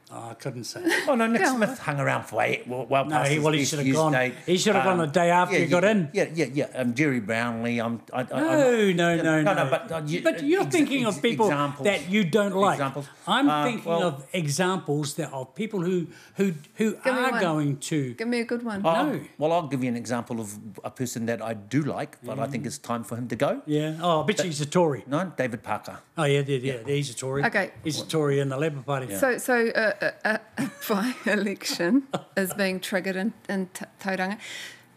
Oh, 0.08 0.28
I 0.30 0.34
couldn't 0.34 0.62
say. 0.64 0.82
Oh 1.08 1.16
no, 1.16 1.26
Nick 1.26 1.42
Go 1.42 1.48
on. 1.48 1.56
Smith 1.56 1.78
hung 1.80 1.98
around 1.98 2.24
for 2.24 2.40
eight. 2.40 2.68
Well, 2.68 2.86
well 2.86 3.04
No, 3.06 3.16
past 3.16 3.28
he- 3.28 3.34
his 3.36 3.44
well, 3.44 3.52
he 3.52 3.64
should 3.64 3.80
have 3.80 3.92
gone- 3.92 4.12
date. 4.12 4.34
he 4.46 4.56
should 4.56 4.76
have 4.76 4.84
gone 4.84 4.98
the 4.98 5.06
day 5.06 5.30
after 5.30 5.54
yeah, 5.56 5.64
he 5.64 5.66
got 5.66 5.82
yeah, 5.82 5.90
in. 5.90 6.10
Yeah, 6.12 6.26
yeah, 6.32 6.46
yeah. 6.54 6.66
Um, 6.80 6.94
Gerry 6.94 7.18
Brownlee. 7.18 7.80
I'm. 7.80 8.00
I, 8.12 8.20
I, 8.20 8.22
No, 8.22 8.36
I, 8.36 8.92
no, 8.92 9.14
yeah, 9.16 9.22
no, 9.22 9.42
no. 9.42 9.66
But, 9.68 9.90
uh, 9.90 10.02
you- 10.06 10.22
but 10.22 10.44
you're 10.44 10.62
ex- 10.62 10.70
thinking 10.72 11.06
ex- 11.06 11.16
of 11.16 11.22
people 11.22 11.46
examples. 11.46 11.86
that 11.86 12.08
you 12.08 12.22
don't 12.22 12.54
like. 12.54 12.74
Examples. 12.74 13.08
I'm 13.26 13.50
Uh, 13.50 13.64
thinking 13.64 13.90
well- 13.90 14.02
of 14.04 14.26
examples 14.32 15.14
that 15.14 15.32
of 15.32 15.52
people 15.56 15.80
who 15.80 16.06
who 16.36 16.52
who 16.76 16.96
are 17.04 17.30
one. 17.32 17.40
going 17.40 17.76
to. 17.90 18.14
Give 18.14 18.28
me 18.28 18.40
a 18.40 18.44
good 18.44 18.62
one. 18.62 18.86
I'll- 18.86 19.06
No. 19.06 19.20
Well, 19.38 19.52
I'll 19.52 19.66
give 19.66 19.82
you 19.82 19.88
an 19.90 19.96
example 19.96 20.38
of 20.40 20.56
a 20.84 20.90
person 20.90 21.26
that 21.26 21.42
I 21.42 21.54
do 21.54 21.82
like, 21.82 22.16
but 22.22 22.38
I 22.38 22.46
think 22.46 22.64
it's 22.64 22.78
time 22.78 23.02
for 23.02 23.16
him 23.16 23.26
to 23.28 23.34
go. 23.36 23.60
Yeah. 23.66 23.96
Oh, 24.00 24.22
I 24.22 24.26
bet 24.26 24.38
you 24.38 24.44
he's 24.44 24.60
a 24.60 24.66
Tory. 24.66 25.02
No, 25.08 25.32
David 25.36 25.64
Parker. 25.64 25.98
Oh 26.16 26.24
yeah, 26.24 26.42
yeah, 26.46 26.58
yeah. 26.58 26.94
He's 26.94 27.10
a 27.10 27.14
Tory. 27.16 27.44
Okay. 27.44 27.72
He's 27.82 28.00
a 28.00 28.06
Tory 28.06 28.38
in 28.38 28.48
the 28.50 28.56
Labour 28.56 28.82
Party. 28.82 29.12
So, 29.16 29.38
so 29.38 29.54
a 30.02 30.40
by-election 30.88 32.08
is 32.36 32.54
being 32.54 32.80
triggered 32.80 33.16
in, 33.16 33.32
in 33.48 33.68
Tauranga. 34.00 34.38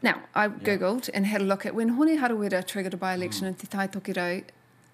Now, 0.01 0.21
I 0.33 0.47
googled 0.47 1.09
and 1.13 1.25
had 1.25 1.41
a 1.41 1.43
look 1.43 1.65
at 1.65 1.75
when 1.75 1.89
Hone 1.89 2.17
Harawira 2.17 2.65
triggered 2.65 2.93
a 2.93 2.97
by-election 2.97 3.47
in 3.47 3.55
Te 3.55 3.67
Tai 3.67 3.87
Tokerau. 3.87 4.43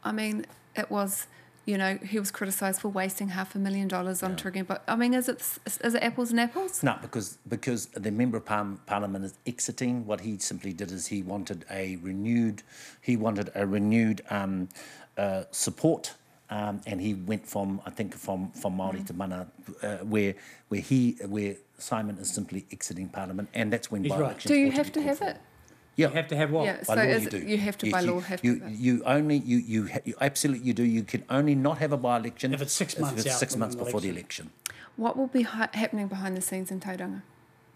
I 0.04 0.12
mean, 0.12 0.46
it 0.76 0.90
was, 0.90 1.28
you 1.66 1.78
know, 1.78 1.98
he 1.98 2.20
was 2.20 2.32
criticised 2.32 2.82
for 2.82 2.90
wasting 2.90 3.30
half 3.30 3.56
a 3.56 3.60
million 3.60 3.88
dollars 3.88 4.24
on 4.24 4.36
triggering. 4.36 4.66
But 4.66 4.84
I 4.88 4.96
mean, 4.96 5.14
is 5.14 5.30
it 5.30 5.42
is 5.84 5.94
it 5.96 6.04
apples 6.04 6.32
and 6.32 6.40
apples? 6.40 6.82
No, 6.84 6.98
because 7.02 7.38
because 7.48 7.88
the 7.88 8.12
member 8.12 8.38
of 8.38 8.46
parliament 8.46 9.26
is 9.26 9.34
exiting. 9.46 10.06
What 10.06 10.22
he 10.22 10.38
simply 10.40 10.74
did 10.74 10.92
is 10.92 11.08
he 11.08 11.22
wanted 11.22 11.66
a 11.70 11.98
renewed, 11.98 12.64
he 13.02 13.16
wanted 13.16 13.52
a 13.56 13.66
renewed 13.66 14.22
um, 14.30 14.70
uh, 15.18 15.44
support, 15.52 16.14
um, 16.50 16.82
and 16.86 17.02
he 17.02 17.14
went 17.14 17.48
from 17.48 17.82
I 17.86 17.90
think 17.90 18.14
from 18.16 18.52
from 18.52 18.76
Maori 18.78 19.02
to 19.04 19.14
Mana, 19.14 19.48
uh, 19.82 19.98
where 19.98 20.36
where 20.70 20.82
he 20.82 21.18
where 21.28 21.56
Simon 21.78 22.18
is 22.18 22.30
simply 22.32 22.66
exiting 22.72 23.10
parliament, 23.10 23.50
and 23.54 23.72
that's 23.74 23.92
when 23.92 24.04
He's 24.04 24.12
right. 24.12 24.20
by-elections 24.20 24.50
Do 24.52 24.56
you 24.60 24.68
ought 24.68 24.72
to 24.72 24.78
have 24.78 24.92
to 24.94 25.02
have 25.02 25.18
for. 25.18 25.28
it? 25.30 25.38
Yeah, 25.98 26.08
You 26.10 26.14
have 26.16 26.28
to 26.28 26.36
have 26.36 26.52
what? 26.52 26.66
Yeah. 26.66 26.78
by 26.78 26.84
So 26.84 26.96
law 26.96 27.04
you 27.04 27.30
do. 27.30 27.38
you 27.40 27.58
have 27.58 27.78
to 27.78 27.86
Yes, 27.88 27.94
by 27.94 28.02
you, 28.02 28.12
law 28.12 28.20
have 28.20 28.44
you, 28.44 28.60
to. 28.60 28.70
You 28.72 29.04
only 29.06 29.38
you 29.38 29.58
you, 29.58 29.88
ha- 29.88 30.00
you 30.06 30.14
absolutely 30.22 30.66
you 30.68 30.74
do. 30.74 30.84
You 30.84 31.04
can 31.04 31.24
only 31.30 31.56
not 31.56 31.78
have 31.80 31.92
a 31.94 31.98
by-election 31.98 32.54
If 32.54 32.62
it's 32.62 32.74
six 32.74 32.94
if 32.94 33.00
months 33.02 33.26
it's 33.26 33.34
out 33.34 33.40
six 33.40 33.56
months 33.56 33.76
an 33.76 33.84
before 33.84 34.02
the 34.02 34.10
election. 34.10 34.46
election. 34.48 34.76
What 34.98 35.18
will 35.18 35.28
be 35.28 35.44
ha- 35.44 35.70
happening 35.74 36.08
behind 36.08 36.36
the 36.38 36.42
scenes 36.42 36.70
in 36.72 36.80
Tauranga? 36.80 37.22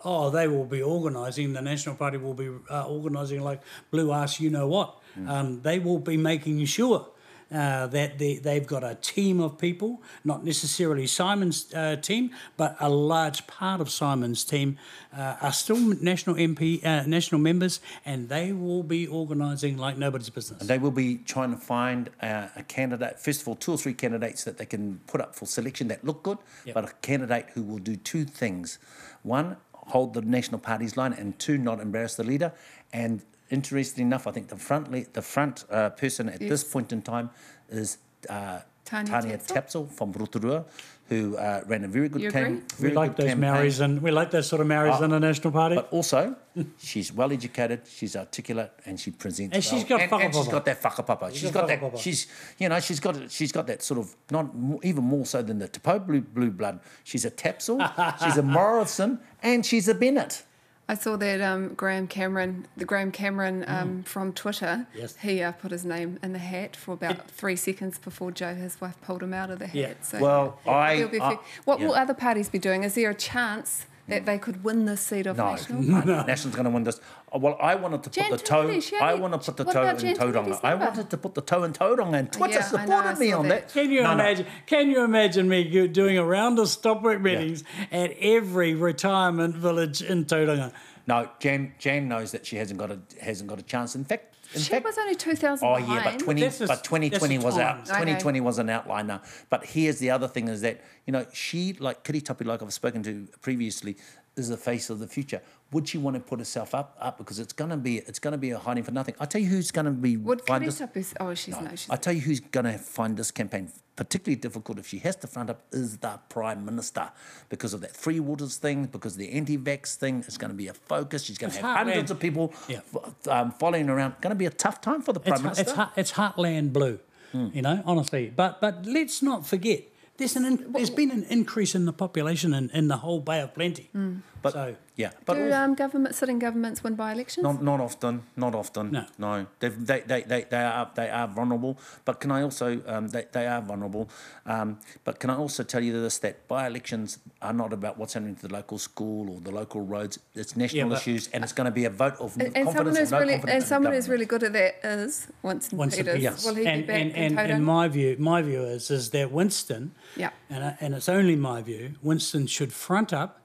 Oh, 0.06 0.30
they 0.30 0.48
will 0.48 0.64
be 0.66 0.82
organising. 0.82 1.52
The 1.54 1.62
National 1.62 1.96
Party 1.96 2.18
will 2.18 2.34
be 2.34 2.50
uh, 2.70 2.88
organising 2.88 3.42
like 3.42 3.62
Blue 3.92 4.12
Ass, 4.14 4.40
you 4.40 4.50
know 4.50 4.68
what? 4.68 4.98
Um, 5.28 5.62
they 5.62 5.80
will 5.80 6.00
be 6.00 6.16
making 6.16 6.64
sure 6.66 7.08
uh, 7.52 7.88
that 7.88 8.20
they, 8.20 8.36
they've 8.38 8.66
got 8.68 8.84
a 8.84 8.96
team 8.96 9.40
of 9.40 9.58
people, 9.58 10.02
not 10.24 10.44
necessarily 10.46 11.08
Simon's 11.08 11.74
uh, 11.74 11.96
team, 11.96 12.32
but 12.58 12.76
a 12.80 12.90
large 12.90 13.48
part 13.48 13.82
of 13.82 13.90
Simon's 13.90 14.44
team 14.44 14.78
uh, 15.18 15.36
are 15.42 15.52
still 15.52 15.78
national 16.02 16.36
MP, 16.36 16.86
uh, 16.86 17.04
national 17.08 17.42
members, 17.42 17.80
and 18.06 18.30
they 18.30 18.52
will 18.52 18.84
be 18.84 19.08
organising 19.08 19.78
like 19.78 19.98
nobody's 19.98 20.30
business. 20.30 20.62
And 20.62 20.70
They 20.70 20.78
will 20.78 20.92
be 20.92 21.18
trying 21.18 21.52
to 21.52 21.58
find 21.58 22.10
uh, 22.22 22.48
a 22.56 22.64
candidate, 22.64 23.20
first 23.20 23.42
of 23.42 23.48
all, 23.48 23.56
two 23.56 23.72
or 23.74 23.78
three 23.78 23.94
candidates 23.94 24.44
that 24.44 24.58
they 24.58 24.66
can 24.66 25.00
put 25.08 25.22
up 25.22 25.36
for 25.36 25.46
selection 25.46 25.88
that 25.88 26.04
look 26.04 26.24
good, 26.24 26.38
Yep. 26.66 26.74
but 26.76 26.84
a 26.86 26.94
candidate 27.02 27.48
who 27.54 27.64
will 27.64 27.80
do 27.80 27.96
two 27.96 28.26
things. 28.26 28.80
One, 29.24 29.58
hold 29.74 30.14
the 30.14 30.22
National 30.22 30.60
Party's 30.60 30.96
line, 30.98 31.14
and 31.14 31.38
two, 31.40 31.58
not 31.58 31.80
embarrass 31.80 32.16
the 32.16 32.24
leader. 32.24 32.54
And 32.94 33.22
interesting 33.50 34.08
enough, 34.08 34.28
I 34.28 34.32
think 34.32 34.48
the 34.48 34.58
front 34.58 34.92
le- 34.92 35.06
the 35.14 35.22
front 35.22 35.66
uh, 35.70 35.90
person 35.92 36.30
at 36.30 36.40
this 36.40 36.64
point 36.64 36.92
in 36.92 37.02
time 37.02 37.30
is 37.70 37.98
uh, 38.30 38.60
Tania 38.86 39.12
Tania 39.12 39.38
Tapsell. 39.38 39.56
Tapsell 39.88 39.92
from 39.92 40.12
Rotorua, 40.14 40.66
who 41.10 41.38
uh, 41.38 41.62
ran 41.68 41.84
a 41.84 41.88
very 41.88 42.10
good 42.10 42.22
You 42.22 42.32
cam- 42.32 42.46
agree? 42.46 42.62
very 42.78 42.90
We 42.92 42.96
like 42.96 43.16
those 43.16 43.28
campaign. 43.28 43.52
Maoris 43.52 43.80
and 43.80 44.02
we 44.02 44.12
like 44.12 44.32
those 44.32 44.48
sort 44.48 44.62
of 44.62 44.68
Maoris 44.68 44.98
Oh, 45.00 45.04
in 45.04 45.12
the 45.12 45.20
National 45.20 45.52
Party. 45.52 45.76
But 45.76 45.90
also, 45.92 46.36
she's 46.80 47.14
well 47.14 47.32
educated, 47.32 47.82
she's 47.88 48.16
articulate, 48.16 48.72
and 48.86 49.00
she 49.00 49.12
presents. 49.12 49.54
And 49.56 49.64
she's 49.64 49.88
well. 49.90 50.00
got 50.00 50.02
and, 50.02 50.24
and 50.24 50.34
she's 50.36 50.46
whakapapa. 50.48 50.52
got 50.52 50.66
that 50.66 50.82
whakapapa. 50.82 51.32
She's 51.36 51.52
got 51.52 51.68
got 51.68 51.92
that. 51.94 52.00
She's 52.00 52.28
you 52.58 52.68
know 52.70 52.80
she's 52.80 53.00
got 53.00 53.32
she's 53.32 53.52
got 53.52 53.68
that 53.68 53.84
sort 53.84 54.00
of 54.00 54.16
not 54.32 54.50
even 54.84 55.04
more 55.04 55.26
so 55.26 55.42
than 55.44 55.60
the 55.60 55.68
Tapo 55.68 56.00
blue 56.00 56.22
blue 56.22 56.52
blood. 56.52 56.80
She's 57.04 57.26
a 57.26 57.32
Tapsell, 57.32 57.80
she's 58.24 58.38
a 58.38 58.44
Morrison, 58.44 59.20
and 59.44 59.66
she's 59.66 59.88
a 59.88 59.94
Bennett. 59.94 60.44
I 60.90 60.96
saw 60.96 61.18
that 61.18 61.40
um, 61.40 61.76
Graham 61.76 62.08
Cameron, 62.08 62.66
the 62.76 62.84
Graham 62.84 63.12
Cameron 63.12 63.64
um, 63.68 64.02
from 64.04 64.34
Twitter, 64.34 64.88
Yes. 64.96 65.16
he 65.18 65.44
uh, 65.44 65.52
put 65.52 65.70
his 65.70 65.86
name 65.86 66.18
in 66.24 66.34
the 66.34 66.40
hat 66.40 66.76
for 66.76 66.94
about 66.96 67.30
three 67.30 67.56
seconds 67.56 68.00
before 68.00 68.32
Joe, 68.32 68.56
his 68.56 68.82
wife, 68.82 69.00
pulled 69.04 69.22
him 69.22 69.32
out 69.32 69.52
of 69.52 69.60
the 69.60 69.68
hat. 69.68 69.76
Yeah. 69.76 69.94
So 70.02 70.20
Well, 70.20 70.60
I- 70.68 70.96
there'll 70.96 71.12
be 71.12 71.18
few- 71.20 71.26
I- 71.28 71.40
what 71.66 71.80
yeah. 71.80 71.86
will 71.88 71.94
other 71.94 72.16
parties 72.16 72.50
be 72.50 72.58
doing? 72.58 72.84
Is 72.84 72.96
there 72.96 73.12
a 73.12 73.14
chance 73.14 73.86
that 74.10 74.26
they 74.26 74.38
could 74.38 74.64
win 74.64 74.86
this 74.86 75.02
seat 75.02 75.26
of 75.28 75.38
No, 75.38 75.52
national? 75.52 75.82
no. 75.84 76.24
National's 76.24 76.56
going 76.56 76.66
to 76.66 76.72
win 76.72 76.84
this. 76.84 77.00
Oh, 77.32 77.40
Well, 77.40 77.58
I 77.62 77.76
wanted 77.76 78.04
to 78.04 78.10
put 78.10 78.14
Jan 78.22 78.32
the 78.32 78.38
toe. 78.38 78.62
I 79.02 79.12
only- 79.12 79.22
want 79.22 79.34
to 79.42 79.52
put 79.52 79.58
the 79.58 79.64
toe 79.72 79.82
about 79.84 80.04
in 80.04 80.16
Jan 80.16 80.34
Tauranga. 80.34 80.60
I 80.64 80.76
wanted 80.76 81.10
to 81.10 81.18
put 81.18 81.36
the 81.36 81.42
toe 81.42 81.64
in 81.64 81.74
Tauranga, 81.74 82.14
and 82.20 82.28
oh, 82.28 82.38
Twitter 82.38 82.54
yeah, 82.60 82.70
I 82.78 82.86
know, 82.86 82.96
supported 82.98 83.20
me 83.20 83.32
on 83.32 83.48
that. 83.50 83.68
that. 83.68 83.74
Can 83.74 83.92
you 83.92 84.02
No, 84.04 84.08
no. 84.16 84.24
imagine? 84.24 84.46
Can 84.66 84.90
you 84.90 85.04
imagine 85.04 85.48
me 85.50 85.88
doing 85.88 86.18
a 86.18 86.24
round 86.26 86.60
of 86.60 86.68
stopwork 86.68 87.22
meetings 87.22 87.64
at 87.92 88.12
every 88.20 88.74
retirement 88.76 89.56
village 89.56 90.02
in 90.02 90.26
Tauranga? 90.26 90.72
No, 91.08 91.30
Jan. 91.40 91.74
Jan 91.80 92.08
knows 92.08 92.32
that 92.32 92.46
she 92.46 92.58
hasn't 92.58 92.80
got 92.80 92.92
a 92.92 93.00
hasn't 93.22 93.50
got 93.50 93.58
a 93.60 93.64
chance. 93.64 93.96
In 93.96 94.06
fact, 94.06 94.36
in 94.54 94.62
She 94.62 94.70
fact, 94.72 94.86
was 94.86 94.98
only 94.98 95.16
2,000 95.16 95.68
Oh 95.68 95.76
behind. 95.78 95.94
yeah, 96.06 96.12
but 96.12 96.20
twenty, 96.20 96.42
This 96.42 96.62
is- 96.62 96.68
but 96.68 96.84
twenty 96.84 97.10
twenty 97.10 97.38
was 97.38 97.58
out. 97.58 97.76
times. 97.78 97.90
Okay. 97.92 97.98
Twenty 98.04 98.20
twenty 98.20 98.42
was 98.42 98.58
an 98.60 98.68
outliner. 98.68 99.22
But 99.50 99.66
here's 99.66 100.00
the 100.00 100.10
other 100.10 100.28
thing: 100.28 100.48
is 100.48 100.62
that 100.62 100.82
you 101.06 101.14
know 101.14 101.26
she, 101.34 101.74
like 101.74 102.04
Kiri 102.04 102.22
Tapu, 102.22 102.44
like 102.46 102.62
I've 102.64 102.74
spoken 102.74 103.04
to 103.04 103.28
previously, 103.42 103.98
is 104.40 104.50
the 104.50 104.58
face 104.58 104.90
of 104.90 104.98
the 105.00 105.08
future. 105.08 105.42
Would 105.72 105.88
she 105.88 105.98
want 106.00 106.16
to 106.16 106.20
put 106.20 106.40
herself 106.40 106.74
up 106.74 106.98
up 107.00 107.18
because 107.20 107.38
it's 107.38 107.54
gonna 107.54 107.78
be 107.78 107.98
it's 108.00 108.18
gonna 108.20 108.38
be 108.40 108.50
a 108.52 108.58
hiding 108.58 108.84
for 108.84 108.92
nothing? 108.92 109.14
I 109.20 109.26
tell 109.26 109.42
you 109.42 109.48
who's 109.50 109.70
gonna 109.72 109.92
be 109.92 110.18
Would 110.18 110.42
find 110.48 110.64
Kitty 110.64 110.66
this. 110.72 110.80
Tapu- 110.80 111.04
Oh, 111.20 111.34
she's 111.36 111.60
no, 111.60 111.70
she's 111.76 111.90
I 111.90 111.96
tell 111.98 112.14
you 112.14 112.22
who's 112.22 112.40
gonna 112.40 112.78
find 112.80 113.16
this 113.18 113.30
campaign 113.30 113.70
particularly 113.96 114.38
difficult 114.40 114.80
if 114.80 114.88
she 114.88 114.98
has 115.00 115.16
to 115.18 115.28
front 115.28 115.50
up 115.50 115.60
is 115.74 115.98
the 115.98 116.18
prime 116.30 116.64
minister 116.64 117.12
because 117.50 117.74
of 117.74 117.82
that 117.82 117.94
free 117.94 118.20
waters 118.22 118.56
thing, 118.56 118.86
because 118.86 119.18
the 119.18 119.30
anti-vax 119.34 119.96
thing 119.96 120.24
is 120.26 120.38
going 120.38 120.50
to 120.50 120.56
be 120.56 120.70
a 120.70 120.74
focus. 120.74 121.24
She's 121.24 121.38
going 121.38 121.52
to 121.52 121.58
It's 121.58 121.66
have 121.66 121.76
hundreds 121.80 122.10
of 122.10 122.18
people 122.18 122.54
Yeah. 122.70 122.80
f- 122.96 123.28
um, 123.28 123.52
following 123.52 123.90
around. 123.90 124.14
Going 124.22 124.30
to 124.32 124.38
be 124.38 124.46
a 124.46 124.52
tough 124.52 124.80
time 124.80 125.02
for 125.02 125.12
the 125.12 125.20
prime 125.20 125.34
It's, 125.34 125.44
minister. 125.44 125.62
it's, 125.64 125.72
heart, 125.74 125.92
it's 125.98 126.12
heartland 126.14 126.72
blue, 126.72 127.00
you 127.34 127.62
know, 127.62 127.84
honestly. 127.86 128.32
But 128.34 128.62
but 128.62 128.86
let's 128.86 129.22
not 129.22 129.46
forget, 129.46 129.84
there's, 130.20 130.36
an 130.36 130.46
in, 130.46 130.72
there's 130.72 130.90
been 130.90 131.12
an 131.12 131.24
increase 131.30 131.74
in 131.74 131.86
the 131.86 131.94
population 131.94 132.54
in, 132.54 132.70
in 132.70 132.88
the 132.88 132.98
whole 132.98 133.20
Bay 133.20 133.42
of 133.42 133.54
Plenty. 133.56 133.90
Mm. 133.96 134.22
But 134.42 134.54
so, 134.54 134.76
yeah, 135.00 135.12
but 135.26 135.36
Do 135.36 135.44
also- 135.46 135.56
um, 135.56 135.76
government, 135.76 136.14
sitting 136.14 136.40
governments 136.40 136.84
win 136.84 136.96
by 136.96 137.14
elections? 137.14 137.44
not 137.44 137.64
not 137.64 137.80
often, 137.80 138.24
not 138.36 138.54
often. 138.54 138.92
No. 138.92 139.06
no. 139.18 139.46
They've, 139.60 139.78
they 139.90 140.00
they 140.02 140.22
they 140.32 140.42
they 140.54 140.64
are 140.80 140.92
they 141.00 141.10
are 141.10 141.28
vulnerable. 141.40 141.74
But 142.04 142.20
can 142.20 142.32
I 142.38 142.42
also 142.42 142.82
um, 142.94 143.08
they 143.08 143.24
they 143.32 143.48
are 143.48 143.62
vulnerable. 143.62 144.10
Um, 144.46 144.78
but 145.06 145.20
can 145.22 145.30
I 145.30 145.38
also 145.44 145.64
tell 145.64 145.84
you 145.88 145.94
this 146.02 146.18
that 146.20 146.36
by 146.50 146.68
elections 146.68 147.20
are 147.42 147.54
not 147.54 147.72
about 147.72 147.98
what's 147.98 148.14
happening 148.16 148.36
to 148.36 148.48
the 148.48 148.54
local 148.54 148.78
school 148.78 149.30
or 149.32 149.40
the 149.40 149.52
local 149.52 149.82
roads. 149.82 150.20
It's 150.36 150.58
national 150.58 150.90
but- 150.90 150.98
issues, 151.00 151.30
and 151.34 151.44
it's 151.46 151.54
going 151.54 151.70
to 151.74 151.78
be 151.82 151.86
a 151.86 151.90
vote 152.04 152.16
of 152.20 152.36
And, 152.38 152.48
and 152.58 152.68
someone 152.68 152.76
confidence 152.76 153.00
who's 153.00 153.12
no 153.12 153.20
really 153.20 153.42
and 153.48 153.64
someone 153.64 153.94
who's 153.94 154.10
really 154.10 154.26
good 154.26 154.44
at 154.44 154.54
that 154.60 154.74
is 154.84 155.28
Winston, 155.44 155.78
Winston 155.78 156.06
Peters. 156.06 156.20
Peters. 156.20 156.46
Will 156.46 156.56
he 156.56 156.68
and, 156.68 156.82
be 156.82 156.88
back 156.88 157.02
and, 157.02 157.12
in 157.12 157.24
and, 157.24 157.38
Tauranga? 157.38 157.56
and 157.56 157.66
my 157.66 157.88
view, 157.88 158.16
my 158.20 158.42
view 158.42 158.64
is 158.64 158.92
is 158.92 159.12
that 159.12 159.32
Winston, 159.32 159.94
Yeah. 160.18 160.32
and, 160.50 160.76
and 160.82 160.94
it's 160.94 161.08
only 161.08 161.38
my 161.38 161.62
view, 161.62 161.94
Winston 162.04 162.48
should 162.48 162.74
front 162.74 163.14
up 163.14 163.38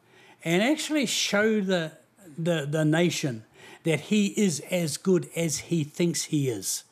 and 0.44 0.62
actually 0.62 1.06
show 1.06 1.60
the 1.60 1.92
the 2.38 2.66
the 2.70 2.84
nation 2.84 3.44
that 3.84 4.00
he 4.02 4.28
is 4.28 4.60
as 4.70 4.96
good 4.96 5.28
as 5.36 5.58
he 5.70 5.84
thinks 5.84 6.24
he 6.24 6.48
is. 6.48 6.84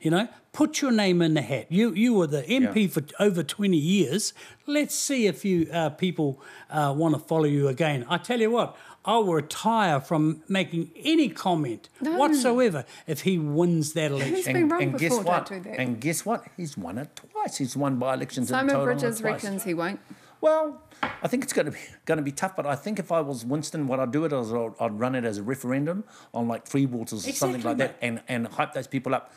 You 0.00 0.10
know, 0.10 0.28
put 0.52 0.82
your 0.82 0.90
name 0.90 1.22
in 1.22 1.34
the 1.34 1.42
hat. 1.42 1.66
You 1.70 1.92
you 1.92 2.14
were 2.14 2.26
the 2.26 2.42
MP 2.42 2.82
Yeah. 2.82 2.88
for 2.88 3.02
over 3.20 3.42
twenty 3.44 3.76
years. 3.76 4.32
Let's 4.66 4.94
see 4.94 5.26
if 5.26 5.44
you 5.44 5.68
uh, 5.72 5.90
people 5.90 6.40
uh, 6.70 6.92
want 6.96 7.14
to 7.14 7.20
follow 7.20 7.44
you 7.44 7.68
again. 7.68 8.04
I 8.08 8.18
tell 8.18 8.40
you 8.40 8.50
what, 8.50 8.76
I 9.04 9.16
will 9.18 9.34
retire 9.34 10.00
from 10.00 10.42
making 10.48 10.90
any 10.96 11.28
comment 11.28 11.88
No. 12.00 12.16
whatsoever 12.18 12.84
if 13.06 13.20
he 13.22 13.38
wins 13.38 13.92
that 13.92 14.10
election. 14.10 14.34
Who's 14.34 14.44
been 14.46 14.68
wrong 14.68 14.82
and 14.82 14.98
guess 14.98 15.10
before? 15.16 15.24
what? 15.24 15.46
Don't 15.48 15.62
do 15.62 15.70
that. 15.70 15.78
And 15.78 16.00
guess 16.00 16.26
what? 16.26 16.44
He's 16.56 16.76
won 16.76 16.98
it 16.98 17.14
twice. 17.32 17.58
He's 17.58 17.76
won 17.76 17.96
by 18.00 18.14
elections 18.14 18.50
in 18.50 18.54
Simon 18.56 18.74
Tauranga 18.74 18.84
Bridges 18.84 19.20
twice. 19.20 19.44
reckons 19.44 19.62
he 19.62 19.74
won't. 19.74 20.00
Well, 20.42 20.82
I 21.00 21.28
think 21.28 21.44
it's 21.44 21.52
going 21.52 21.66
to 21.66 21.72
be 21.72 21.78
going 22.04 22.18
to 22.18 22.22
be 22.22 22.32
tough, 22.32 22.56
but 22.56 22.66
I 22.66 22.74
think 22.74 22.98
if 22.98 23.12
I 23.12 23.20
was 23.20 23.44
Winston, 23.46 23.86
what 23.86 24.00
I'd 24.00 24.10
do 24.10 24.24
it 24.24 24.32
is 24.32 24.52
I'd, 24.52 24.72
I'd 24.80 24.98
run 24.98 25.14
it 25.14 25.24
as 25.24 25.38
a 25.38 25.42
referendum 25.42 26.02
on 26.34 26.48
like 26.48 26.66
free 26.66 26.84
waters 26.84 27.26
or 27.26 27.32
something 27.32 27.62
like 27.62 27.76
that, 27.76 27.96
and 28.02 28.20
and 28.28 28.48
hype 28.48 28.72
those 28.72 28.88
people 28.88 29.14
up. 29.14 29.32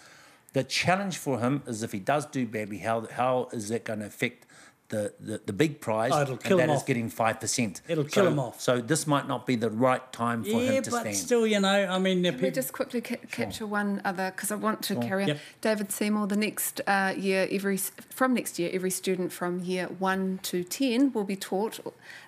The 0.54 0.64
challenge 0.64 1.20
for 1.20 1.40
him 1.40 1.62
is 1.68 1.84
if 1.84 1.92
he 1.92 2.00
does 2.00 2.26
do 2.26 2.48
badly, 2.48 2.80
how 2.80 3.06
how 3.06 3.50
is 3.54 3.70
that 3.70 3.84
going 3.84 4.00
to 4.00 4.08
affect 4.08 4.48
the, 4.90 5.14
the, 5.20 5.42
the 5.46 5.54
big 5.54 5.82
prize? 5.82 6.12
Oh, 6.14 6.22
it'll 6.22 6.34
and 6.34 6.44
kill 6.44 6.58
that 6.58 6.64
him 6.66 6.70
is 6.72 6.82
off. 6.82 6.86
getting 6.86 7.10
five 7.10 7.40
percent. 7.40 7.82
It'll 7.88 8.04
kill 8.04 8.28
him 8.28 8.40
off. 8.40 8.62
So 8.62 8.82
this 8.82 9.08
might 9.08 9.28
not 9.28 9.46
be 9.46 9.56
the 9.56 9.70
right 9.70 10.12
time 10.12 10.44
for 10.44 10.50
yeah, 10.50 10.72
him 10.72 10.84
to 10.84 10.92
stand. 10.92 11.06
Yeah, 11.06 11.12
but 11.12 11.16
stand. 11.16 11.16
still, 11.16 11.48
you 11.48 11.60
know, 11.60 11.86
I 11.86 12.00
mean, 12.00 12.22
the 12.22 12.32
Can 12.32 12.42
we 12.42 12.52
just 12.52 12.74
quickly 12.74 13.02
ca- 13.02 13.18
capture 13.32 13.66
one 13.66 14.02
other 14.06 14.32
because 14.32 14.52
I 14.52 14.56
want 14.56 14.82
to 14.84 14.96
carry 14.98 15.24
on. 15.24 15.28
Yep. 15.30 15.40
David 15.62 15.92
Seymour, 15.92 16.28
the 16.28 16.38
next 16.38 16.82
uh, 16.88 17.14
year, 17.18 17.48
every 17.52 17.78
from 17.78 18.34
next 18.34 18.60
year, 18.60 18.70
every 18.74 18.92
student 18.92 19.32
from 19.32 19.62
year 19.62 19.88
one 19.88 20.40
to 20.44 20.64
ten 20.64 21.12
will 21.14 21.24
be 21.24 21.36
taught 21.36 21.80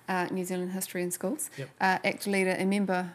uh, 0.08 0.26
New 0.30 0.44
Zealand 0.44 0.72
history 0.72 1.02
in 1.02 1.10
schools. 1.10 1.50
Yep. 1.56 1.68
Uh, 1.80 1.98
ACT 2.04 2.26
leader 2.26 2.50
and 2.50 2.70
member 2.70 3.12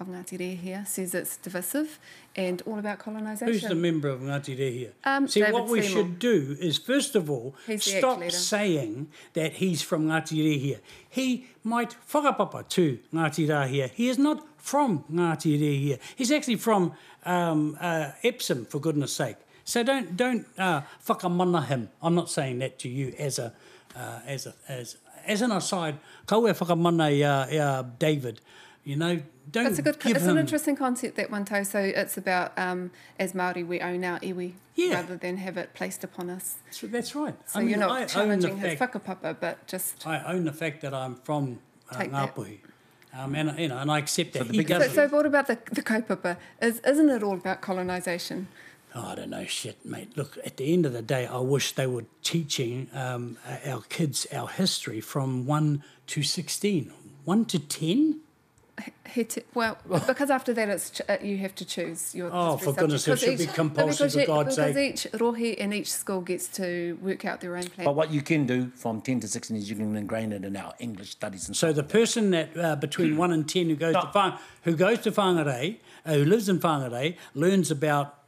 of 0.00 0.08
Ngāti 0.08 0.38
Rehia 0.38 0.58
here 0.58 0.84
says 0.86 1.14
it's 1.14 1.36
divisive 1.36 1.98
and 2.36 2.62
all 2.66 2.78
about 2.78 2.98
colonisation. 2.98 3.52
Who's 3.52 3.62
the 3.62 3.74
member 3.74 4.08
of 4.08 4.20
Ngāti 4.20 4.58
Rehia? 4.58 4.90
Um, 5.04 5.28
See, 5.28 5.40
David 5.40 5.54
what 5.54 5.68
we 5.68 5.82
Seymour. 5.82 6.02
should 6.02 6.18
do 6.18 6.56
is, 6.60 6.78
first 6.78 7.14
of 7.14 7.30
all, 7.30 7.54
stop 7.78 8.22
saying 8.30 9.08
that 9.34 9.54
he's 9.54 9.82
from 9.82 10.06
Ngāti 10.08 10.38
Rehia. 10.38 10.78
He 11.08 11.46
might 11.62 11.96
whakapapa 12.10 12.68
to 12.70 12.98
Ngāti 13.12 13.48
Rehia. 13.48 13.90
He 13.90 14.08
is 14.08 14.18
not 14.18 14.44
from 14.58 15.04
Ngāti 15.12 15.60
Rehia. 15.60 15.98
He's 16.16 16.32
actually 16.32 16.56
from 16.56 16.92
um, 17.24 17.76
uh, 17.80 18.10
Epsom, 18.22 18.64
for 18.64 18.80
goodness 18.80 19.12
sake. 19.12 19.36
So 19.64 19.82
don't 19.82 20.16
don't 20.16 20.46
uh, 20.58 20.82
whakamana 21.06 21.64
him. 21.66 21.88
I'm 22.02 22.14
not 22.14 22.28
saying 22.30 22.58
that 22.58 22.78
to 22.80 22.88
you 22.88 23.14
as 23.18 23.38
a 23.38 23.52
uh, 23.96 24.20
as 24.26 24.46
a 24.46 24.54
as 24.68 24.96
as 25.26 25.40
an 25.40 25.52
aside. 25.52 25.98
Kaua 26.26 26.52
whakamana 26.52 27.10
ia, 27.10 27.46
ia 27.50 27.90
David. 27.98 28.40
You 28.84 28.96
know, 28.96 29.22
don't 29.50 29.66
It's 29.66 29.78
a 29.78 29.82
good. 29.82 29.98
give 29.98 30.16
It's 30.16 30.24
him. 30.26 30.32
an 30.32 30.38
interesting 30.38 30.76
concept 30.76 31.16
that 31.16 31.30
one. 31.30 31.46
So 31.64 31.78
it's 31.80 32.16
about 32.18 32.56
um, 32.58 32.90
as 33.18 33.34
Maori 33.34 33.64
we 33.64 33.80
own 33.80 34.04
our 34.04 34.18
iwi 34.20 34.52
Yeah. 34.74 34.94
rather 34.94 35.16
than 35.16 35.38
have 35.38 35.56
it 35.56 35.72
placed 35.74 36.04
upon 36.04 36.28
us. 36.30 36.56
So 36.70 36.86
that's 36.86 37.14
right. 37.14 37.34
So 37.46 37.58
I 37.58 37.62
mean, 37.62 37.70
you're 37.70 37.78
not 37.78 37.90
I 37.90 38.00
the 38.04 38.06
challenging 38.10 38.58
his 38.58 38.78
fact 38.78 38.94
whakapapa, 38.94 39.36
but 39.40 39.66
just 39.66 40.06
I 40.06 40.22
own 40.32 40.44
the 40.44 40.52
fact 40.52 40.82
that 40.82 40.92
I'm 40.92 41.14
from 41.16 41.60
uh, 41.90 41.96
Ngāpuhi. 41.96 42.58
Um, 43.16 43.34
and, 43.36 43.58
you 43.58 43.68
know, 43.68 43.78
and 43.78 43.90
I 43.90 43.98
accept 43.98 44.32
that. 44.32 44.48
the 44.48 44.54
he. 44.62 44.66
So, 44.66 44.88
so 44.88 45.08
what 45.08 45.24
about 45.24 45.46
the 45.46 45.58
the 45.72 45.82
kaupapa? 45.82 46.36
Is 46.60 46.80
isn't 46.80 47.08
it 47.08 47.22
all 47.22 47.34
about 47.36 47.60
colonisation? 47.62 48.48
Oh, 48.96 49.06
I 49.08 49.14
don't 49.16 49.30
know 49.30 49.44
shit, 49.44 49.84
mate. 49.84 50.16
Look, 50.16 50.38
at 50.44 50.56
the 50.56 50.72
end 50.72 50.84
of 50.86 50.92
the 50.92 51.02
day, 51.02 51.26
I 51.26 51.38
wish 51.38 51.72
they 51.72 51.86
were 51.86 52.04
teaching 52.22 52.88
um, 52.94 53.38
our 53.66 53.82
kids 53.88 54.24
our 54.32 54.46
history 54.48 55.00
from 55.00 55.46
1 55.46 55.82
to 56.08 56.22
16. 56.22 56.92
1 57.24 57.44
to 57.46 57.58
10? 57.58 58.20
He 59.08 59.22
t- 59.22 59.42
well, 59.54 59.78
because 60.08 60.28
after 60.28 60.52
that 60.54 60.68
it's 60.68 60.90
ch- 60.90 61.00
uh, 61.08 61.16
you 61.22 61.36
have 61.38 61.54
to 61.56 61.64
choose 61.64 62.14
your. 62.16 62.30
Oh, 62.32 62.56
for 62.56 62.72
goodness 62.72 63.04
sake, 63.04 63.14
it 63.14 63.18
should 63.20 63.26
Because 63.30 63.38
be 63.38 63.44
each- 63.44 63.54
compulsory, 63.54 63.92
because 64.08 64.12
for 64.14 64.20
you- 64.20 64.26
God's 64.26 64.56
because 64.56 64.74
sake. 64.74 64.94
each 64.94 65.12
rohe 65.12 65.56
and 65.60 65.72
each 65.72 65.92
school 65.92 66.20
gets 66.20 66.48
to 66.48 66.98
work 67.00 67.24
out 67.24 67.40
their 67.40 67.56
own 67.56 67.62
plan. 67.68 67.84
but 67.84 67.94
what 67.94 68.10
you 68.10 68.20
can 68.22 68.44
do 68.46 68.72
from 68.74 69.00
10 69.00 69.20
to 69.20 69.28
16 69.28 69.56
is 69.56 69.70
you 69.70 69.76
can 69.76 69.94
ingrain 69.96 70.32
it 70.32 70.44
in 70.44 70.56
our 70.56 70.74
English 70.80 71.10
studies 71.12 71.46
and 71.46 71.56
So 71.56 71.72
the 71.72 71.84
person 71.84 72.30
that 72.32 72.56
uh, 72.56 72.74
between 72.76 73.16
1 73.26 73.32
and 73.32 73.48
10 73.48 73.68
who 73.68 73.76
goes, 73.76 73.94
to, 73.94 74.00
Whang, 74.12 74.32
who 74.62 74.74
goes 74.74 74.98
to 75.02 75.12
Whangarei, 75.12 75.78
uh, 76.04 76.14
who 76.14 76.24
lives 76.24 76.48
in 76.48 76.58
Whangarei, 76.58 77.16
learns 77.34 77.70
about 77.70 78.23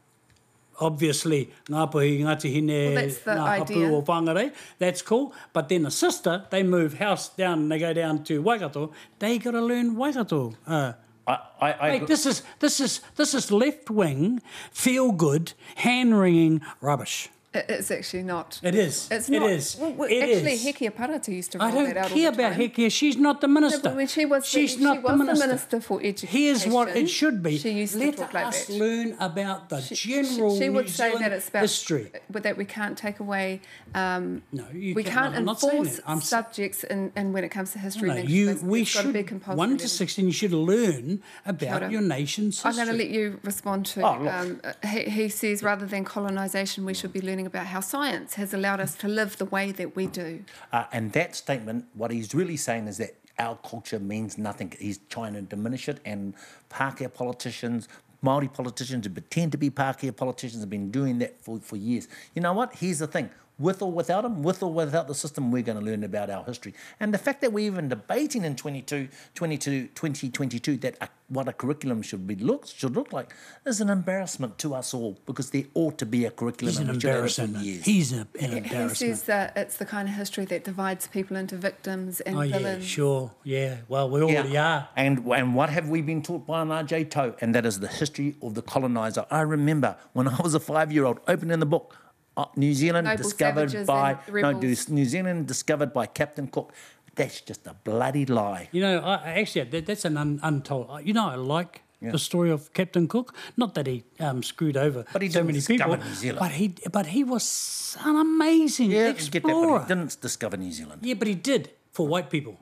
obviously 0.79 1.49
Ngāpuhi, 1.65 2.19
Ngāti 2.21 2.53
Hine, 2.53 2.95
Well, 2.95 3.37
Ngā 3.37 3.57
Hapu 3.57 3.73
idea. 3.73 3.89
or 3.91 4.03
Whangarei, 4.03 4.53
that's 4.79 5.01
cool. 5.01 5.33
But 5.53 5.69
then 5.69 5.83
the 5.83 5.91
sister, 5.91 6.45
they 6.49 6.63
move 6.63 6.95
house 6.95 7.29
down 7.29 7.59
and 7.59 7.71
they 7.71 7.79
go 7.79 7.93
down 7.93 8.23
to 8.25 8.41
Waikato, 8.41 8.91
they 9.19 9.37
got 9.37 9.51
to 9.51 9.61
learn 9.61 9.95
Waikato. 9.95 10.53
Uh, 10.65 10.93
I, 11.27 11.39
I, 11.59 11.73
I 11.73 11.89
Mate, 11.99 12.07
this 12.07 12.25
is 12.25 12.41
this 12.59 12.79
is 12.79 13.01
this 13.15 13.33
is 13.33 13.51
left 13.51 13.89
wing, 13.89 14.41
feel 14.71 15.11
good, 15.11 15.53
hand 15.75 16.17
wringing 16.17 16.61
rubbish. 16.79 17.29
It- 17.57 17.65
It's 17.77 17.91
actually 17.97 18.23
not. 18.35 18.49
It 18.69 18.75
is. 18.75 18.95
It's 19.15 19.29
not. 19.29 19.49
is. 19.49 19.65
Well, 19.79 19.91
well, 19.99 20.09
It 20.09 20.21
actually, 20.23 20.53
is. 20.53 20.65
Hekia 20.65 20.91
Parata 20.99 21.29
used 21.41 21.51
to 21.53 21.57
roll 21.59 21.67
I 21.67 21.71
don't 21.71 21.93
that 21.93 22.07
care 22.17 22.31
the 22.31 22.37
about. 22.37 22.53
Hekia. 22.61 22.89
She's 22.99 23.17
not 23.27 23.41
the 23.41 23.47
minister. 23.57 23.81
but 23.85 23.95
when 23.95 24.07
she 24.15 24.23
was, 24.25 24.41
She's 24.45 24.75
the, 24.77 24.83
not 24.87 24.95
she 24.97 25.01
the 25.01 25.07
was 25.07 25.17
minister. 25.19 25.41
the 25.41 25.47
minister 25.47 25.77
for 25.87 25.97
education. 26.01 26.27
Here's 26.39 26.63
what 26.75 26.87
it 27.01 27.07
should 27.19 27.37
be. 27.47 27.57
She 27.57 27.71
used 27.83 27.95
Let 27.95 28.11
to 28.15 28.17
talk 28.23 28.33
like 28.33 28.47
us 28.47 28.65
that. 28.65 28.73
learn 28.83 29.09
about 29.19 29.69
the 29.69 29.79
She- 29.81 29.95
general 29.95 30.51
she, 30.55 30.63
she 30.63 30.69
would 30.69 30.85
New 30.85 30.91
say 30.91 31.05
Zealand 31.09 31.25
that 31.25 31.31
it's 31.33 31.49
about 31.49 31.61
history. 31.61 32.11
but 32.29 32.43
that 32.43 32.55
we 32.61 32.65
can't 32.65 32.97
take 32.97 33.19
away. 33.19 33.47
Um, 33.95 34.43
No, 34.51 34.65
you 34.73 34.93
we 34.95 35.03
can't- 35.03 35.15
can't 35.15 35.35
I'm 35.37 35.45
not 35.45 35.59
saying 35.59 35.77
enforce 35.77 35.95
that. 35.97 36.09
I'm 36.11 36.17
s- 36.19 36.29
subjects, 36.29 36.83
and, 36.83 37.11
and 37.15 37.33
when 37.33 37.43
it 37.43 37.49
comes 37.49 37.71
to 37.73 37.79
history, 37.79 38.09
No, 38.09 38.15
and 38.15 38.29
you, 38.29 38.49
it's- 38.49 38.63
we 38.63 38.81
it's 38.81 38.93
got 38.93 39.01
to 39.01 39.07
should 39.07 39.13
be 39.13 39.23
compulsory. 39.23 39.57
one 39.57 39.77
to 39.77 39.87
sixteen. 39.87 40.25
You 40.27 40.31
should 40.41 40.53
learn 40.53 41.21
about 41.45 41.91
your 41.91 42.01
nation's 42.01 42.61
history. 42.61 42.69
I'm 42.69 42.75
going 42.75 42.97
to 42.97 43.03
let 43.03 43.09
you 43.17 43.39
respond 43.43 43.85
to. 43.87 44.01
Oh, 44.01 44.27
um, 44.27 44.61
he, 44.91 45.01
he 45.17 45.29
says 45.29 45.63
rather 45.63 45.85
than 45.85 46.03
colonisation, 46.05 46.85
we 46.85 46.93
should 46.93 47.13
be 47.13 47.21
learning 47.21 47.46
about 47.47 47.65
how 47.65 47.79
science 47.79 48.35
has 48.35 48.53
allowed 48.53 48.79
us 48.79 48.93
to 48.95 49.07
live 49.07 49.37
the 49.37 49.45
way 49.45 49.71
that 49.71 49.95
we 49.95 50.05
do. 50.05 50.43
Uh, 50.71 50.85
and 50.91 51.13
that 51.13 51.35
statement, 51.35 51.85
what 51.95 52.11
he's 52.11 52.35
really 52.35 52.57
saying 52.57 52.87
is 52.87 52.97
that 52.97 53.15
our 53.39 53.55
culture 53.57 53.99
means 53.99 54.37
nothing. 54.37 54.73
He's 54.79 54.99
trying 55.09 55.33
to 55.33 55.41
diminish 55.41 55.89
it, 55.89 55.99
and 56.05 56.33
Pākehā 56.69 57.13
politicians, 57.13 57.87
Māori 58.23 58.51
politicians 58.51 59.05
who 59.05 59.13
pretend 59.13 59.51
to 59.53 59.57
be 59.57 59.69
Pākehā 59.69 60.15
politicians 60.15 60.61
have 60.61 60.69
been 60.69 60.91
doing 60.91 61.19
that 61.19 61.41
for, 61.41 61.59
for 61.59 61.77
years. 61.77 62.07
You 62.35 62.41
know 62.41 62.53
what? 62.53 62.75
Here's 62.75 62.99
the 62.99 63.07
thing. 63.07 63.29
With 63.59 63.81
or 63.81 63.91
without 63.91 64.21
them, 64.21 64.43
with 64.43 64.61
or 64.61 64.71
without 64.71 65.07
the 65.07 65.15
system, 65.15 65.51
we're 65.51 65.63
going 65.63 65.79
to 65.79 65.83
learn 65.83 66.03
about 66.03 66.29
our 66.29 66.43
history. 66.43 66.73
And 66.99 67.11
the 67.13 67.17
fact 67.17 67.41
that 67.41 67.51
we're 67.51 67.65
even 67.65 67.89
debating 67.89 68.43
in 68.45 68.55
22, 68.55 69.07
22, 69.33 69.87
2022 69.95 70.77
that 70.77 70.95
a, 71.01 71.09
what 71.29 71.47
a 71.47 71.53
curriculum 71.53 72.01
should 72.03 72.27
be 72.27 72.35
look, 72.35 72.67
should 72.67 72.95
look 72.95 73.11
like 73.11 73.33
is 73.65 73.81
an 73.81 73.89
embarrassment 73.89 74.57
to 74.59 74.75
us 74.75 74.93
all 74.93 75.17
because 75.25 75.49
there 75.49 75.63
ought 75.73 75.97
to 75.97 76.05
be 76.05 76.25
a 76.25 76.31
curriculum 76.31 76.71
He's 76.71 76.79
an 76.79 76.89
and 76.89 76.95
we 76.97 77.01
should 77.01 77.09
have 77.09 77.25
it 77.25 77.31
for 77.33 77.41
embarrassment. 77.41 77.65
years. 77.65 77.85
He's 77.85 78.13
a, 78.13 78.15
an 78.15 78.27
He 78.51 78.57
embarrassment. 78.57 78.97
says 78.97 79.23
that 79.23 79.53
it's 79.57 79.77
the 79.77 79.85
kind 79.85 80.07
of 80.07 80.13
history 80.13 80.45
that 80.45 80.63
divides 80.63 81.07
people 81.07 81.35
into 81.37 81.57
victims 81.57 82.19
and 82.21 82.37
Oh 82.37 82.41
yeah, 82.41 82.57
villains. 82.59 82.85
sure, 82.85 83.31
yeah. 83.43 83.77
Well, 83.87 84.09
we 84.09 84.21
already 84.21 84.55
are. 84.57 84.87
And 84.95 85.25
and 85.27 85.55
what 85.55 85.69
have 85.71 85.89
we 85.89 86.01
been 86.01 86.21
taught 86.21 86.45
by 86.45 86.61
an 86.61 86.69
RJ 86.69 87.09
Toe? 87.09 87.35
And 87.41 87.55
that 87.55 87.65
is 87.65 87.79
the 87.79 87.87
history 87.87 88.35
of 88.41 88.53
the 88.53 88.61
colonizer. 88.61 89.25
I 89.31 89.41
remember 89.41 89.97
when 90.13 90.27
I 90.27 90.39
was 90.41 90.53
a 90.53 90.59
five 90.59 90.91
year 90.91 91.05
old 91.05 91.19
opening 91.27 91.59
the 91.59 91.65
book, 91.65 91.95
uh, 92.05 92.06
New 92.55 92.73
Zealand 92.73 93.05
Noble 93.07 93.23
discovered 93.23 93.85
by 93.85 94.17
no. 94.31 94.51
New 94.51 95.05
Zealand 95.05 95.47
discovered 95.47 95.93
by 95.93 96.05
Captain 96.05 96.47
Cook. 96.47 96.73
That's 97.15 97.41
just 97.41 97.65
a 97.67 97.73
bloody 97.83 98.25
lie. 98.25 98.69
You 98.71 98.81
know, 98.81 98.99
I, 98.99 99.15
I 99.15 99.29
actually, 99.41 99.63
that, 99.69 99.85
that's 99.87 100.05
an 100.05 100.17
un, 100.17 100.39
untold. 100.43 100.87
uh, 100.89 100.97
You 100.97 101.13
know, 101.13 101.27
I 101.29 101.35
like 101.35 101.81
Yeah. 101.99 102.11
the 102.11 102.19
story 102.19 102.51
of 102.51 102.71
Captain 102.73 103.07
Cook. 103.07 103.33
Not 103.57 103.73
that 103.73 103.87
he 103.87 104.03
um, 104.19 104.43
screwed 104.43 104.77
over 104.77 105.03
But 105.13 105.21
he 105.23 105.29
so 105.29 105.39
didn't 105.39 105.47
many 105.47 105.59
discover 105.59 105.95
people, 105.97 106.09
New 106.09 106.15
Zealand. 106.15 106.39
but 106.39 106.51
he, 106.51 106.67
but 106.91 107.05
he 107.07 107.23
was 107.23 107.97
an 108.05 108.15
amazing 108.17 108.91
Yeah, 108.91 109.13
get 109.13 109.31
that, 109.33 109.41
but 109.41 109.81
he 109.81 109.87
didn't 109.87 110.21
discover 110.21 110.57
New 110.57 110.71
Zealand. 110.71 110.99
Yeah, 111.01 111.15
but 111.15 111.27
he 111.27 111.33
did 111.33 111.71
for 111.91 112.05
white 112.07 112.29
people. 112.29 112.55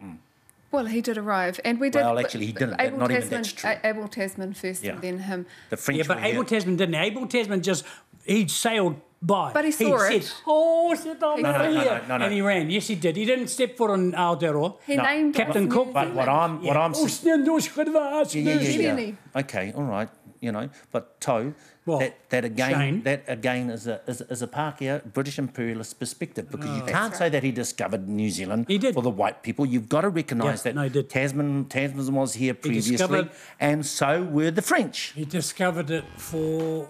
Well, 0.71 0.85
he 0.85 1.01
did 1.01 1.17
arrive, 1.17 1.59
and 1.65 1.79
we 1.79 1.89
did. 1.89 1.99
Well, 2.01 2.17
actually, 2.19 2.45
he 2.47 2.51
didn't, 2.53 2.79
Abel 2.79 2.99
not 2.99 3.11
even 3.11 3.21
Tasman, 3.23 3.41
that's 3.41 3.53
true. 3.53 3.69
A- 3.69 3.87
Abel 3.89 4.07
Tasman 4.07 4.53
first, 4.53 4.83
Yeah. 4.83 4.93
and 4.93 5.01
then 5.01 5.19
him. 5.19 5.45
The 5.69 5.77
French 5.77 5.97
Yeah, 5.99 6.05
but 6.07 6.17
were 6.17 6.23
here. 6.23 6.31
Abel 6.33 6.43
Tasman 6.45 6.75
didn't. 6.77 6.95
Abel 6.95 7.27
Tasman 7.27 7.61
just 7.61 7.83
he 8.25 8.47
sailed 8.47 8.95
by. 9.25 9.51
But 9.53 9.65
he 9.65 9.71
saw 9.71 9.97
said, 9.97 10.13
it. 10.21 10.33
"Oh, 10.45 10.93
sit 10.95 11.19
down 11.19 11.41
No, 11.41 11.49
over 11.49 11.57
no, 11.59 11.71
no, 11.73 11.79
here," 11.81 12.01
no, 12.03 12.07
no, 12.07 12.17
no. 12.17 12.25
and 12.25 12.33
he 12.33 12.41
ran. 12.41 12.69
Yes, 12.69 12.87
he 12.87 12.95
did. 12.95 13.15
He 13.15 13.25
didn't 13.25 13.47
step 13.47 13.75
foot 13.77 13.91
on 13.91 14.11
Aotearoa. 14.11 14.77
He 14.85 14.95
No, 14.95 15.03
named 15.03 15.35
Captain 15.35 15.69
Cook, 15.69 15.93
But 15.93 16.13
what 16.13 16.29
I'm 16.29 16.61
what 16.63 16.77
I'm 16.77 16.93
Oh, 16.95 17.07
stand 17.07 17.45
those 17.47 17.67
good 17.67 17.87
of 17.87 17.95
us, 17.95 18.35
yeah, 18.35 18.53
yeah, 18.53 18.69
yeah, 18.69 18.97
yeah. 18.97 19.39
Okay, 19.41 19.73
all 19.75 19.83
right, 19.83 20.09
you 20.39 20.51
know, 20.51 20.69
but 20.91 21.19
Tau, 21.19 21.53
Well, 21.87 21.99
that, 21.99 22.29
that 22.29 22.45
again, 22.45 22.71
Shane? 22.73 23.03
that 23.03 23.23
again 23.27 23.69
is 23.69 23.85
a 23.87 24.01
is, 24.07 24.21
is 24.21 24.41
a 24.41 24.47
Pākehā 24.47 25.13
British 25.13 25.37
imperialist 25.39 25.99
perspective 25.99 26.49
because 26.49 26.69
you 26.77 26.83
Oh. 26.83 26.85
can't 26.87 27.11
That's 27.11 27.17
say 27.19 27.29
that 27.29 27.43
he 27.43 27.51
discovered 27.51 28.07
New 28.09 28.29
Zealand 28.29 28.65
He 28.67 28.77
did. 28.79 28.93
for 28.95 29.03
the 29.03 29.09
white 29.21 29.43
people. 29.43 29.65
You've 29.65 29.87
got 29.89 30.01
to 30.01 30.09
recognise 30.09 30.59
Yeah, 30.65 30.71
that 30.71 30.75
no, 30.75 30.83
he 30.83 30.89
did. 30.89 31.09
Tasman 31.09 31.65
Tasman 31.65 32.13
was 32.15 32.33
here 32.35 32.53
previously, 32.55 32.97
discovered- 32.97 33.29
and 33.59 33.85
so 33.85 34.23
were 34.23 34.49
the 34.51 34.63
French. 34.63 35.13
He 35.15 35.25
discovered 35.25 35.89
it 35.91 36.05
for 36.17 36.87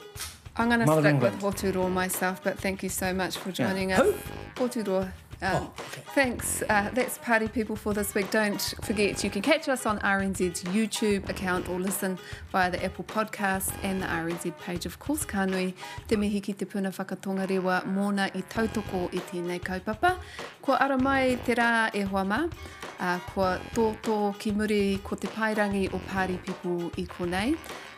I'm 0.57 0.67
going 0.69 0.79
to 0.79 0.85
Mother 0.85 1.01
stick 1.01 1.13
England. 1.15 1.41
with 1.41 1.55
Hoturo 1.55 1.91
myself, 1.91 2.41
but 2.43 2.57
thank 2.59 2.81
you 2.81 2.89
so 2.89 3.13
much 3.13 3.37
for 3.37 3.51
joining 3.51 3.89
Who? 3.89 4.11
us. 4.11 4.15
Hoturo. 4.55 5.03
Um, 5.03 5.11
Oh, 5.41 5.73
okay. 5.77 6.01
Thanks. 6.15 6.63
Uh, 6.69 6.89
that's 6.93 7.17
Party 7.17 7.49
People 7.49 7.75
for 7.75 7.93
this 7.93 8.15
week. 8.15 8.31
Don't 8.31 8.61
forget, 8.81 9.21
you 9.21 9.29
can 9.29 9.41
catch 9.41 9.67
us 9.67 9.85
on 9.85 9.99
RNZ's 9.99 10.63
YouTube 10.63 11.27
account 11.27 11.67
or 11.67 11.77
listen 11.77 12.17
via 12.53 12.71
the 12.71 12.83
Apple 12.83 13.03
Podcast 13.03 13.73
and 13.83 14.01
the 14.01 14.05
RNZ 14.07 14.57
page. 14.59 14.85
Of 14.85 14.97
course, 14.97 15.25
Kānui, 15.25 15.73
te 16.07 16.15
mihi 16.15 16.41
ki 16.41 16.53
te 16.53 16.63
puna 16.65 16.89
whakatonga 16.89 17.47
rewa 17.47 17.83
mōna 17.83 18.33
i 18.33 18.43
tautoko 18.43 19.13
i 19.13 19.19
tēnei 19.19 19.59
kaupapa. 19.59 20.15
Kua 20.61 20.77
ara 20.79 20.97
mai 20.97 21.35
te 21.45 21.53
rā 21.53 21.93
e 21.93 22.03
hoa 22.03 22.23
mā. 22.23 22.49
Uh, 22.97 23.19
kua 23.33 23.59
tōtō 23.75 24.39
ki 24.39 24.51
muri 24.51 25.01
ko 25.03 25.17
te 25.17 25.27
pairangi 25.27 25.93
o 25.93 25.99
Party 26.07 26.37
People 26.37 26.89
i 26.97 27.03
konei 27.05 27.57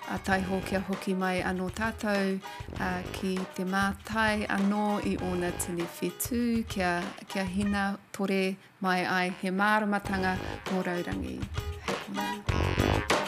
a 0.09 0.17
taiho 0.19 0.61
a 0.75 0.79
hoki 0.79 1.13
mai 1.13 1.41
anō 1.41 1.69
tātou 1.71 2.39
uh, 2.79 3.01
ki 3.13 3.37
te 3.55 3.63
mātai 3.63 4.47
anō 4.47 5.05
i 5.05 5.17
ona 5.31 5.51
tini 5.59 5.83
whetū 5.99 6.65
kia, 6.67 7.03
kia 7.27 7.43
hina 7.43 7.97
tore 8.11 8.55
mai 8.81 9.05
ai 9.05 9.29
he 9.41 9.49
māramatanga 9.51 10.37
mō 10.71 10.83
raurangi. 10.83 11.39
Hei 11.87 11.95
kona. 12.05 13.26